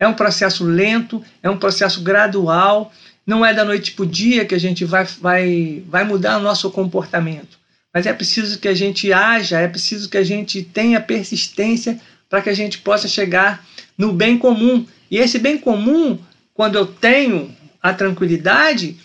[0.00, 2.90] É um processo lento, é um processo gradual,
[3.26, 6.42] não é da noite para o dia que a gente vai, vai, vai mudar o
[6.42, 7.58] nosso comportamento.
[7.94, 12.40] Mas é preciso que a gente haja, é preciso que a gente tenha persistência para
[12.40, 13.64] que a gente possa chegar
[13.96, 14.86] no bem comum.
[15.10, 16.18] E esse bem comum,
[16.54, 18.96] quando eu tenho a tranquilidade,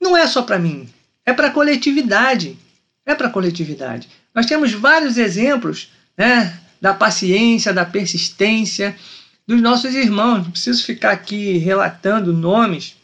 [0.00, 0.86] não é só para mim,
[1.24, 2.58] é para a coletividade.
[3.06, 4.08] É para a coletividade.
[4.34, 8.96] Nós temos vários exemplos né, da paciência, da persistência
[9.46, 10.44] dos nossos irmãos.
[10.44, 12.96] Não preciso ficar aqui relatando nomes,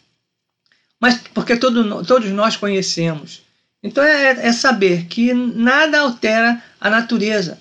[1.01, 3.43] mas porque todo, todos nós conhecemos.
[3.83, 7.59] Então é, é saber que nada altera a natureza,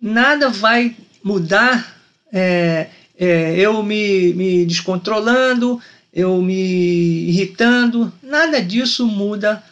[0.00, 1.96] nada vai mudar
[2.32, 5.80] é, é, eu me, me descontrolando,
[6.12, 9.62] eu me irritando, nada disso muda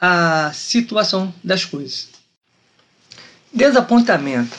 [0.00, 2.10] a situação das coisas.
[3.52, 4.56] Desapontamento.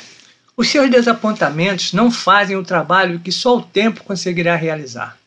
[0.55, 5.17] Os seus desapontamentos não fazem o trabalho que só o tempo conseguirá realizar.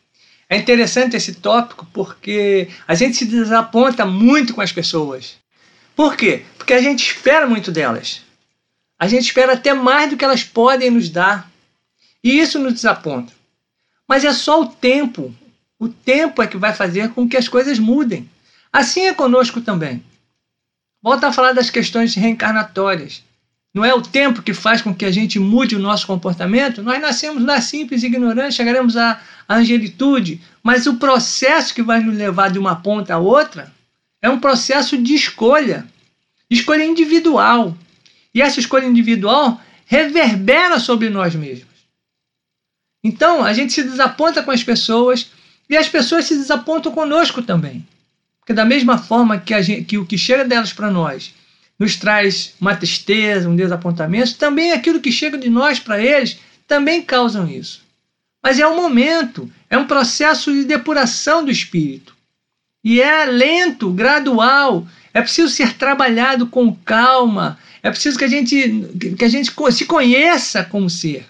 [0.49, 5.35] É interessante esse tópico porque a gente se desaponta muito com as pessoas.
[5.95, 6.45] Por quê?
[6.57, 8.21] Porque a gente espera muito delas.
[8.97, 11.51] A gente espera até mais do que elas podem nos dar.
[12.23, 13.33] E isso nos desaponta.
[14.07, 15.35] Mas é só o tempo.
[15.77, 18.29] O tempo é que vai fazer com que as coisas mudem.
[18.71, 20.03] Assim é conosco também.
[21.01, 23.23] Volta a falar das questões reencarnatórias.
[23.77, 26.81] Não é o tempo que faz com que a gente mude o nosso comportamento?
[26.81, 32.49] Nós nascemos lá simples ignorantes, chegaremos à, angelitude, mas o processo que vai nos levar
[32.49, 33.71] de uma ponta a outra
[34.19, 35.85] é um processo de escolha,
[36.49, 37.77] escolha individual.
[38.33, 41.67] E essa escolha individual reverbera sobre nós mesmos.
[43.03, 45.29] Então, a gente se desaponta com as pessoas
[45.69, 47.87] e as pessoas se desapontam conosco também.
[48.39, 51.36] Porque da mesma forma que, gente, que o que chega delas para nós
[51.79, 57.01] nos traz uma tristeza, um desapontamento, também aquilo que chega de nós para eles também
[57.01, 57.81] causam isso.
[58.43, 62.15] Mas é um momento, é um processo de depuração do espírito.
[62.83, 69.15] E é lento, gradual, é preciso ser trabalhado com calma, é preciso que a gente,
[69.17, 71.25] que a gente se conheça como ser,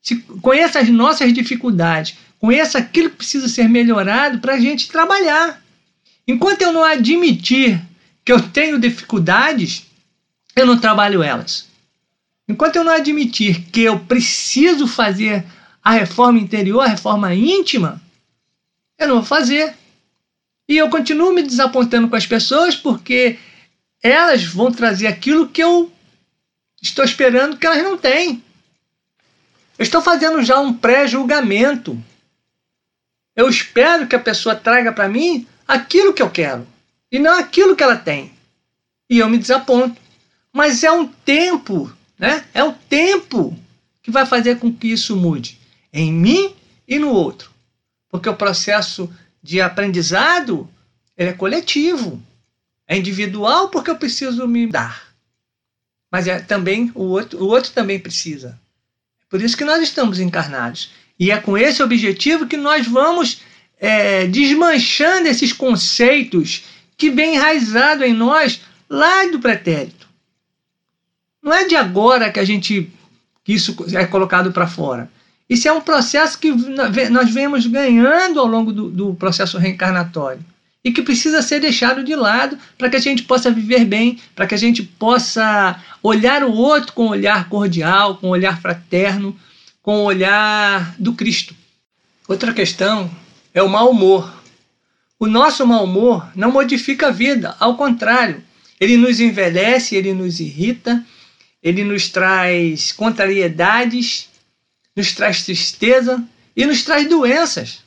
[0.00, 5.62] se conheça as nossas dificuldades, conheça aquilo que precisa ser melhorado para a gente trabalhar.
[6.26, 7.80] Enquanto eu não admitir
[8.24, 9.86] que eu tenho dificuldades,
[10.56, 11.68] eu não trabalho elas.
[12.48, 15.44] Enquanto eu não admitir que eu preciso fazer
[15.82, 18.00] a reforma interior, a reforma íntima,
[18.98, 19.74] eu não vou fazer.
[20.66, 23.38] E eu continuo me desapontando com as pessoas porque
[24.02, 25.92] elas vão trazer aquilo que eu
[26.80, 28.42] estou esperando que elas não têm.
[29.78, 32.02] Eu estou fazendo já um pré-julgamento.
[33.36, 36.73] Eu espero que a pessoa traga para mim aquilo que eu quero
[37.14, 38.32] e não aquilo que ela tem.
[39.08, 40.02] E eu me desaponto.
[40.52, 41.88] Mas é um tempo,
[42.18, 42.44] né?
[42.52, 43.56] É o tempo
[44.02, 45.56] que vai fazer com que isso mude
[45.92, 46.52] em mim
[46.88, 47.52] e no outro.
[48.08, 49.08] Porque o processo
[49.40, 50.68] de aprendizado
[51.16, 52.20] é coletivo.
[52.84, 55.14] É individual porque eu preciso me dar.
[56.10, 58.58] Mas é também o outro, o outro também precisa.
[59.22, 60.90] É por isso que nós estamos encarnados.
[61.16, 63.40] E é com esse objetivo que nós vamos
[63.78, 70.08] é, desmanchando esses conceitos que vem enraizado em nós lá do pretérito.
[71.42, 72.90] Não é de agora que a gente
[73.44, 75.10] que isso é colocado para fora.
[75.48, 80.42] Isso é um processo que nós vemos ganhando ao longo do, do processo reencarnatório.
[80.82, 84.46] e que precisa ser deixado de lado para que a gente possa viver bem, para
[84.46, 89.34] que a gente possa olhar o outro com um olhar cordial, com um olhar fraterno,
[89.82, 91.54] com um olhar do Cristo.
[92.28, 93.10] Outra questão
[93.54, 94.43] é o mau humor.
[95.24, 98.44] O nosso mau humor não modifica a vida, ao contrário,
[98.78, 101.02] ele nos envelhece, ele nos irrita,
[101.62, 104.28] ele nos traz contrariedades,
[104.94, 106.22] nos traz tristeza
[106.54, 107.82] e nos traz doenças.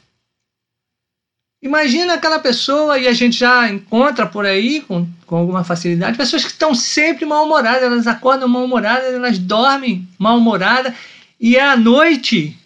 [1.61, 6.43] Imagina aquela pessoa, e a gente já encontra por aí com, com alguma facilidade, pessoas
[6.43, 10.91] que estão sempre mal-humoradas, elas acordam mal-humoradas, elas dormem mal-humoradas,
[11.39, 12.57] e é à noite,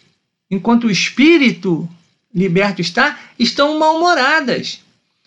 [0.50, 1.86] enquanto o espírito
[2.34, 4.80] liberto está, estão mal-humoradas.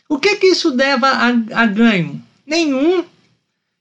[0.07, 2.21] O que que isso leva a, a ganho?
[2.45, 3.03] Nenhum.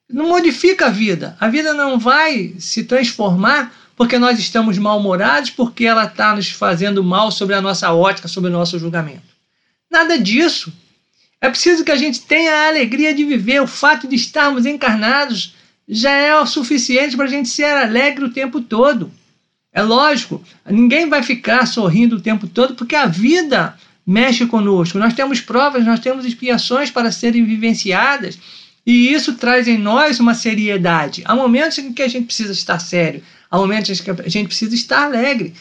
[0.08, 1.36] Não modifica a vida.
[1.40, 7.02] A vida não vai se transformar porque nós estamos mal-humorados, porque ela está nos fazendo
[7.04, 9.22] mal sobre a nossa ótica, sobre o nosso julgamento.
[9.90, 10.72] Nada disso.
[11.40, 13.60] É preciso que a gente tenha a alegria de viver.
[13.60, 15.54] O fato de estarmos encarnados
[15.88, 19.12] já é o suficiente para a gente ser alegre o tempo todo.
[19.74, 24.98] É lógico, ninguém vai ficar sorrindo o tempo todo porque a vida mexe conosco.
[24.98, 28.38] Nós temos provas, nós temos expiações para serem vivenciadas
[28.86, 31.22] e isso traz em nós uma seriedade.
[31.24, 33.20] Há momentos em que a gente precisa estar sério,
[33.50, 35.52] há momentos em que a gente precisa estar alegre.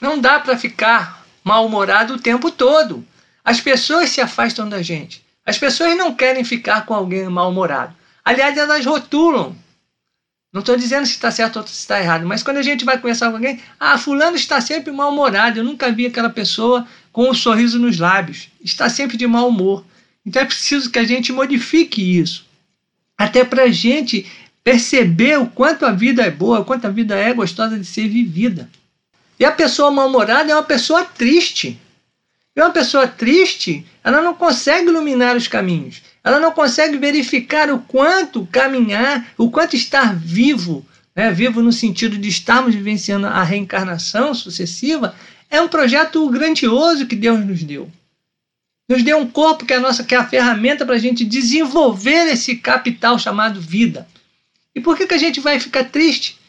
[0.00, 3.06] Não dá para ficar mal-humorado o tempo todo.
[3.44, 5.24] As pessoas se afastam da gente.
[5.44, 7.94] As pessoas não querem ficar com alguém mal-humorado.
[8.24, 9.54] Aliás, elas rotulam.
[10.56, 12.96] Não estou dizendo se está certo ou se está errado, mas quando a gente vai
[12.96, 17.34] conversar com alguém, ah, fulano está sempre mal-humorado, eu nunca vi aquela pessoa com um
[17.34, 19.84] sorriso nos lábios, está sempre de mau humor.
[20.24, 22.46] Então é preciso que a gente modifique isso,
[23.18, 24.24] até para a gente
[24.64, 28.08] perceber o quanto a vida é boa, o quanto a vida é gostosa de ser
[28.08, 28.66] vivida.
[29.38, 31.78] E a pessoa mal-humorada é uma pessoa triste.
[32.56, 36.00] E uma pessoa triste, ela não consegue iluminar os caminhos.
[36.26, 41.30] Ela não consegue verificar o quanto caminhar, o quanto estar vivo, né?
[41.30, 45.14] vivo no sentido de estarmos vivenciando a reencarnação sucessiva,
[45.48, 47.88] é um projeto grandioso que Deus nos deu.
[48.88, 51.24] Nos deu um corpo que é a nossa, que é a ferramenta para a gente
[51.24, 54.08] desenvolver esse capital chamado vida.
[54.74, 56.40] E por que, que a gente vai ficar triste?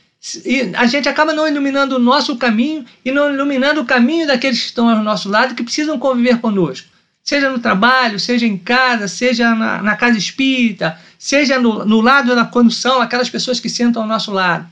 [0.43, 4.59] E a gente acaba não iluminando o nosso caminho e não iluminando o caminho daqueles
[4.59, 6.96] que estão ao nosso lado que precisam conviver conosco.
[7.27, 12.33] Seja no trabalho, seja em casa, seja na, na casa espírita, seja no, no lado
[12.33, 14.65] da condução, aquelas pessoas que sentam ao nosso lado.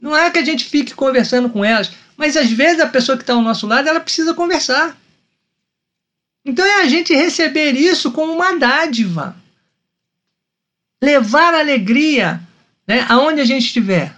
[0.00, 3.22] Não é que a gente fique conversando com elas, mas às vezes a pessoa que
[3.22, 4.98] está ao nosso lado, ela precisa conversar.
[6.44, 9.36] Então é a gente receber isso como uma dádiva.
[11.00, 12.40] Levar alegria
[12.88, 14.16] né, aonde a gente estiver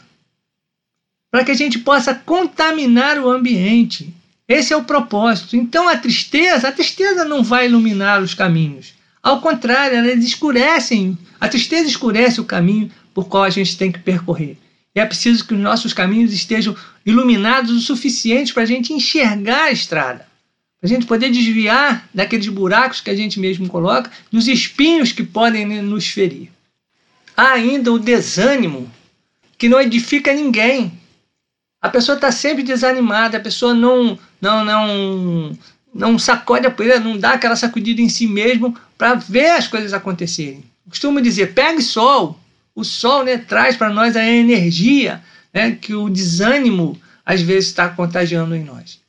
[1.30, 4.14] para que a gente possa contaminar o ambiente.
[4.49, 5.57] Esse é o propósito.
[5.57, 8.95] Então a tristeza, a tristeza não vai iluminar os caminhos.
[9.22, 11.16] Ao contrário, elas escurecem.
[11.40, 14.59] A tristeza escurece o caminho por qual a gente tem que percorrer.
[14.95, 16.76] E é preciso que os nossos caminhos estejam
[17.07, 20.26] iluminados o suficiente para a gente enxergar a estrada,
[20.78, 25.22] para a gente poder desviar daqueles buracos que a gente mesmo coloca, dos espinhos que
[25.22, 26.51] podem nos ferir.
[27.34, 28.90] Há ainda o desânimo
[29.57, 30.93] que não edifica ninguém,
[31.83, 35.59] a pessoa está sempre desanimada, a pessoa não, não, não,
[35.93, 39.93] não sacode a poeira, não dá aquela sacudida em si mesmo para ver as coisas
[39.93, 40.62] acontecerem.
[40.89, 42.39] Costumo dizer, pegue sol.
[42.74, 45.22] O sol né, traz para nós a energia
[45.53, 49.01] né, que o desânimo às vezes está contagiando em nós.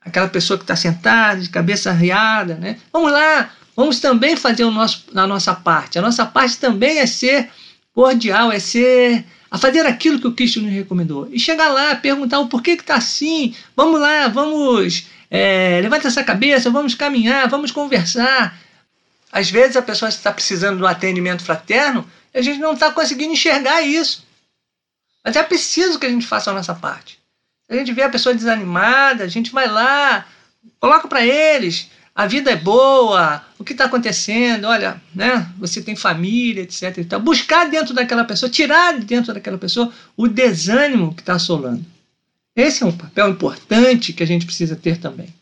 [0.00, 2.78] Aquela pessoa que está sentada, de cabeça arriada, né?
[2.92, 5.98] Vamos lá, vamos também fazer o nosso, a nossa parte.
[5.98, 7.50] A nossa parte também é ser
[7.92, 11.28] cordial, é ser a fazer aquilo que o Cristo nos recomendou.
[11.32, 13.54] E chegar lá, perguntar o porquê que está assim.
[13.74, 15.06] Vamos lá, vamos.
[15.30, 18.58] É, levanta essa cabeça, vamos caminhar, vamos conversar.
[19.32, 22.90] Às vezes a pessoa está precisando de um atendimento fraterno e a gente não está
[22.92, 24.24] conseguindo enxergar isso.
[25.24, 27.18] Mas é preciso que a gente faça a nossa parte.
[27.68, 30.26] A gente vê a pessoa desanimada, a gente vai lá,
[30.80, 31.88] coloca para eles
[32.20, 35.50] a vida é boa, o que está acontecendo, olha, né?
[35.58, 36.98] Você tem família, etc.
[36.98, 37.18] E tal.
[37.18, 41.82] Buscar dentro daquela pessoa, tirar de dentro daquela pessoa o desânimo que está assolando.
[42.54, 45.34] Esse é um papel importante que a gente precisa ter também.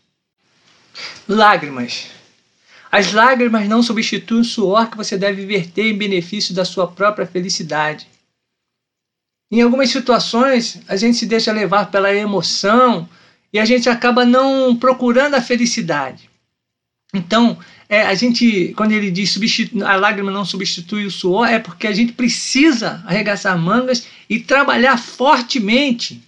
[1.29, 2.07] Lágrimas.
[2.93, 7.27] As lágrimas não substituem o suor que você deve verter em benefício da sua própria
[7.27, 8.07] felicidade.
[9.51, 13.09] Em algumas situações, a gente se deixa levar pela emoção
[13.53, 16.28] e a gente acaba não procurando a felicidade.
[17.15, 19.35] Então, é, a gente, quando ele diz
[19.85, 24.99] a lágrima não substitui o suor, é porque a gente precisa arregaçar mangas e trabalhar
[24.99, 26.23] fortemente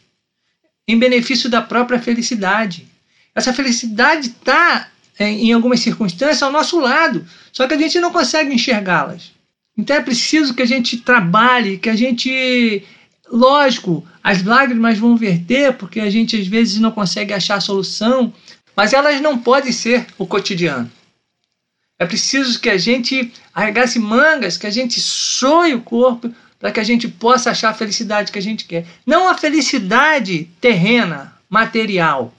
[0.88, 2.86] em benefício da própria felicidade.
[3.34, 8.54] Essa felicidade está em algumas circunstâncias ao nosso lado, só que a gente não consegue
[8.54, 9.32] enxergá-las.
[9.76, 12.82] Então é preciso que a gente trabalhe, que a gente.
[13.30, 18.32] Lógico, as lágrimas vão verter, porque a gente às vezes não consegue achar a solução,
[18.80, 20.90] mas elas não podem ser o cotidiano.
[21.98, 26.80] É preciso que a gente arregasse mangas, que a gente soe o corpo para que
[26.80, 28.86] a gente possa achar a felicidade que a gente quer.
[29.04, 32.32] Não a felicidade terrena, material,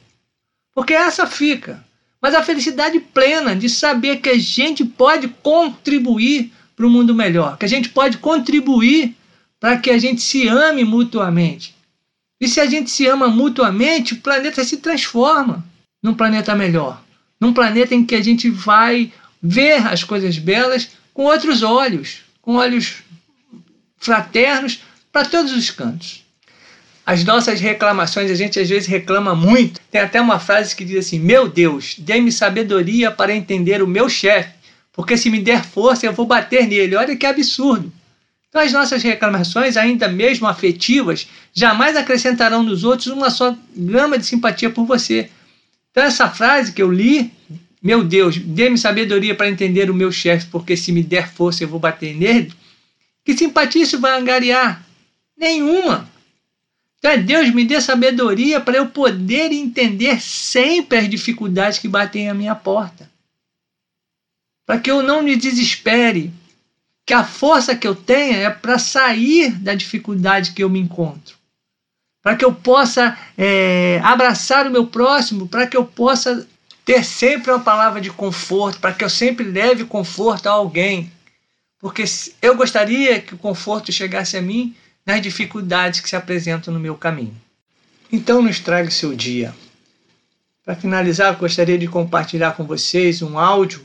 [0.73, 1.85] porque essa fica.
[2.19, 7.55] Mas a felicidade plena de saber que a gente pode contribuir para um mundo melhor,
[7.55, 9.15] que a gente pode contribuir
[9.59, 11.75] para que a gente se ame mutuamente.
[12.39, 15.69] E se a gente se ama mutuamente, o planeta se transforma
[16.01, 17.01] num planeta melhor,
[17.39, 22.55] num planeta em que a gente vai ver as coisas belas com outros olhos, com
[22.55, 23.03] olhos
[23.97, 24.81] fraternos
[25.11, 26.25] para todos os cantos.
[27.05, 29.81] As nossas reclamações, a gente às vezes reclama muito.
[29.89, 34.07] Tem até uma frase que diz assim: Meu Deus, dê-me sabedoria para entender o meu
[34.07, 34.53] chefe,
[34.93, 36.95] porque se me der força eu vou bater nele.
[36.95, 37.91] Olha que absurdo.
[38.49, 44.25] Então, as nossas reclamações, ainda mesmo afetivas, jamais acrescentarão nos outros uma só gama de
[44.25, 45.29] simpatia por você.
[45.91, 47.31] Então, essa frase que eu li,
[47.81, 51.67] meu Deus, dê-me sabedoria para entender o meu chefe, porque se me der força eu
[51.67, 52.53] vou bater nele.
[53.23, 54.85] Que simpatia isso vai angariar?
[55.37, 56.09] Nenhuma.
[56.97, 62.33] Então, Deus me dê sabedoria para eu poder entender sempre as dificuldades que batem à
[62.33, 63.09] minha porta.
[64.65, 66.31] Para que eu não me desespere,
[67.05, 71.35] que a força que eu tenha é para sair da dificuldade que eu me encontro,
[72.21, 76.47] para que eu possa é, abraçar o meu próximo, para que eu possa
[76.85, 81.11] ter sempre uma palavra de conforto, para que eu sempre leve conforto a alguém,
[81.79, 82.03] porque
[82.41, 86.95] eu gostaria que o conforto chegasse a mim nas dificuldades que se apresentam no meu
[86.95, 87.35] caminho.
[88.11, 89.53] Então, nos traga o seu dia.
[90.63, 93.81] Para finalizar, gostaria de compartilhar com vocês um áudio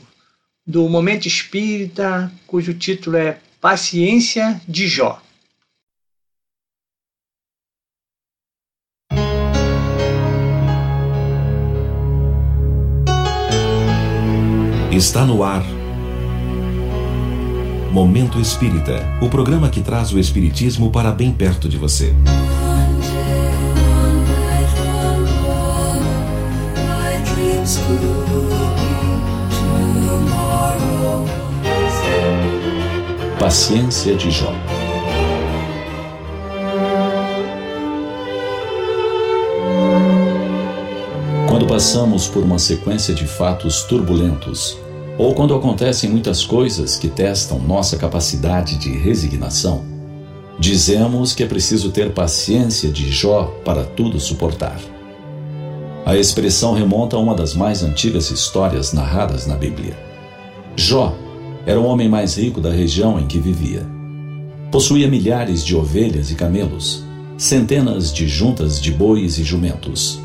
[0.65, 5.21] do Momento Espírita, cujo título é Paciência de Jó.
[14.97, 15.63] Está no ar.
[17.91, 22.15] Momento Espírita o programa que traz o Espiritismo para bem perto de você.
[33.39, 34.51] Paciência de Jó.
[41.47, 44.86] Quando passamos por uma sequência de fatos turbulentos,
[45.17, 49.83] ou quando acontecem muitas coisas que testam nossa capacidade de resignação,
[50.59, 54.79] dizemos que é preciso ter paciência de Jó para tudo suportar.
[56.05, 59.97] A expressão remonta a uma das mais antigas histórias narradas na Bíblia.
[60.75, 61.15] Jó
[61.65, 63.85] era o homem mais rico da região em que vivia.
[64.71, 67.03] Possuía milhares de ovelhas e camelos,
[67.37, 70.19] centenas de juntas de bois e jumentos,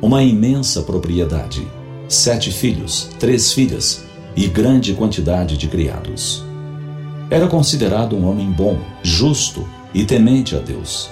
[0.00, 1.66] uma imensa propriedade,
[2.08, 4.05] sete filhos, três filhas
[4.36, 6.44] e grande quantidade de criados.
[7.30, 11.10] Era considerado um homem bom, justo e temente a Deus.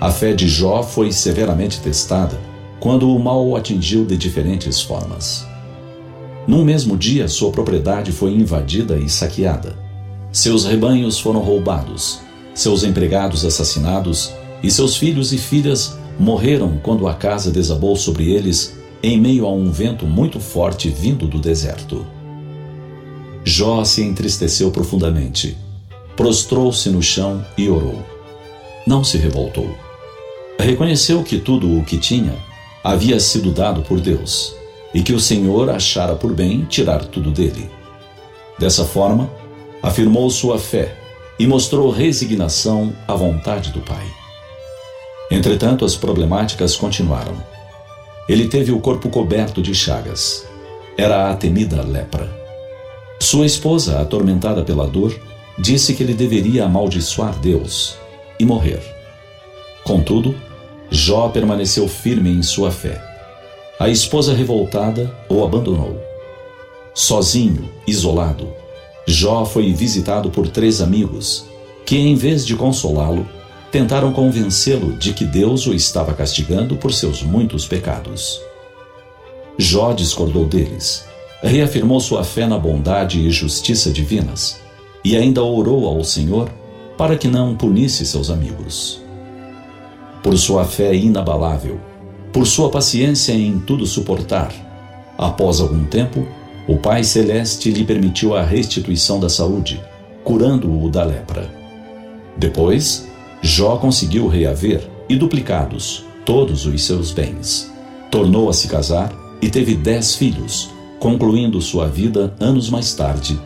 [0.00, 2.38] A fé de Jó foi severamente testada
[2.78, 5.44] quando o mal o atingiu de diferentes formas.
[6.46, 9.76] Num mesmo dia, sua propriedade foi invadida e saqueada.
[10.30, 12.20] Seus rebanhos foram roubados,
[12.54, 18.78] seus empregados assassinados e seus filhos e filhas morreram quando a casa desabou sobre eles
[19.02, 22.17] em meio a um vento muito forte vindo do deserto.
[23.48, 25.56] Jó se entristeceu profundamente,
[26.14, 28.04] prostrou-se no chão e orou.
[28.86, 29.74] Não se revoltou.
[30.60, 32.36] Reconheceu que tudo o que tinha
[32.84, 34.54] havia sido dado por Deus
[34.92, 37.70] e que o Senhor achara por bem tirar tudo dele.
[38.58, 39.30] Dessa forma,
[39.82, 40.94] afirmou sua fé
[41.38, 44.06] e mostrou resignação à vontade do Pai.
[45.30, 47.42] Entretanto, as problemáticas continuaram.
[48.28, 50.46] Ele teve o corpo coberto de chagas.
[50.98, 52.37] Era a temida lepra.
[53.20, 55.18] Sua esposa, atormentada pela dor,
[55.58, 57.96] disse que ele deveria amaldiçoar Deus
[58.38, 58.80] e morrer.
[59.84, 60.34] Contudo,
[60.90, 63.08] Jó permaneceu firme em sua fé
[63.80, 65.96] a esposa revoltada o abandonou.
[66.92, 68.48] Sozinho, isolado,
[69.06, 71.44] Jó foi visitado por três amigos,
[71.86, 73.24] que, em vez de consolá-lo,
[73.70, 78.40] tentaram convencê-lo de que Deus o estava castigando por seus muitos pecados.
[79.56, 81.04] Jó discordou deles,
[81.42, 84.60] reafirmou sua fé na bondade e justiça divinas
[85.04, 86.50] e ainda orou ao Senhor
[86.96, 89.00] para que não punisse seus amigos.
[90.22, 91.80] Por sua fé inabalável,
[92.32, 94.52] por sua paciência em tudo suportar,
[95.18, 96.24] Após algum tempo,
[96.68, 99.82] o Pai Celeste lhe permitiu a restituição da saúde,
[100.22, 101.50] curando-o da lepra.
[102.36, 103.08] Depois,
[103.42, 107.72] Jó conseguiu reaver e duplicados todos os seus bens.
[108.12, 109.12] Tornou a se casar
[109.42, 113.38] e teve dez filhos, concluindo sua vida anos mais tarde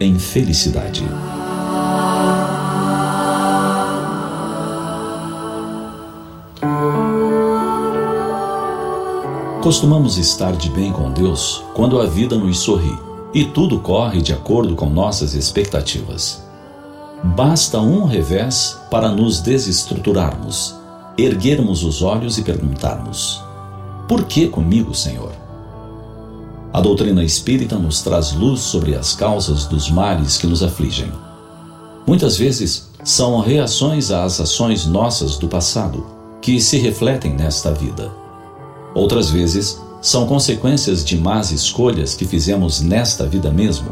[0.00, 1.04] em felicidade.
[9.62, 12.96] Costumamos estar de bem com Deus quando a vida nos sorri
[13.34, 16.42] e tudo corre de acordo com nossas expectativas.
[17.22, 20.74] Basta um revés para nos desestruturarmos,
[21.18, 23.42] erguermos os olhos e perguntarmos:
[24.06, 25.47] Por que comigo, Senhor?
[26.78, 31.10] A doutrina espírita nos traz luz sobre as causas dos males que nos afligem.
[32.06, 36.06] Muitas vezes são reações às ações nossas do passado
[36.40, 38.12] que se refletem nesta vida.
[38.94, 43.88] Outras vezes são consequências de más escolhas que fizemos nesta vida mesmo,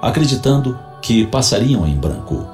[0.00, 2.46] acreditando que passariam em branco.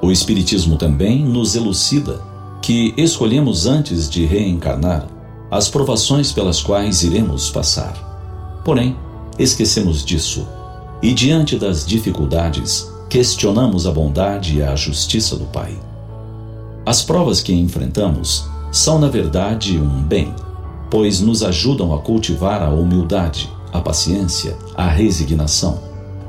[0.00, 2.22] O Espiritismo também nos elucida
[2.62, 5.06] que escolhemos antes de reencarnar
[5.50, 8.07] as provações pelas quais iremos passar.
[8.68, 8.94] Porém,
[9.38, 10.46] esquecemos disso
[11.00, 15.74] e, diante das dificuldades, questionamos a bondade e a justiça do Pai.
[16.84, 20.34] As provas que enfrentamos são, na verdade, um bem,
[20.90, 25.80] pois nos ajudam a cultivar a humildade, a paciência, a resignação,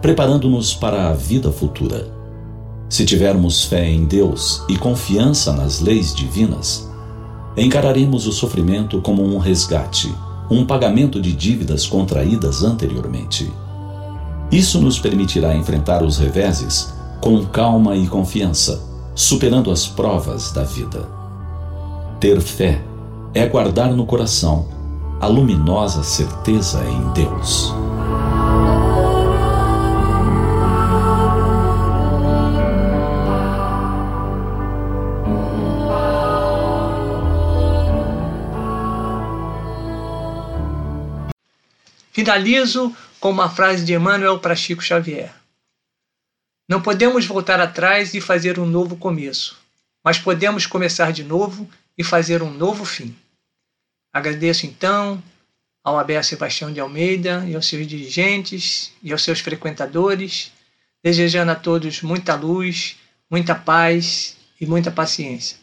[0.02, 2.08] preparando-nos para a vida futura.
[2.88, 6.90] Se tivermos fé em Deus e confiança nas leis divinas,
[7.58, 10.10] encararemos o sofrimento como um resgate,
[10.50, 13.52] um pagamento de dívidas contraídas anteriormente.
[14.52, 18.82] Isso nos permitirá enfrentar os reveses com calma e confiança,
[19.14, 21.08] superando as provas da vida.
[22.20, 22.82] Ter fé
[23.34, 24.68] é guardar no coração
[25.22, 27.74] a luminosa certeza em Deus.
[42.20, 45.34] Finalizo com uma frase de Emmanuel para Chico Xavier.
[46.68, 49.58] Não podemos voltar atrás e fazer um novo começo,
[50.04, 51.66] mas podemos começar de novo
[51.98, 53.16] e fazer um novo fim.
[54.12, 55.24] Agradeço então
[55.82, 60.52] ao Abel Sebastião de Almeida e aos seus dirigentes e aos seus frequentadores,
[61.02, 62.98] desejando a todos muita luz,
[63.32, 65.56] muita paz e muita paciência.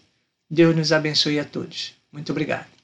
[0.48, 1.92] Deus nos abençoe a todos.
[2.10, 2.75] Muito obrigado.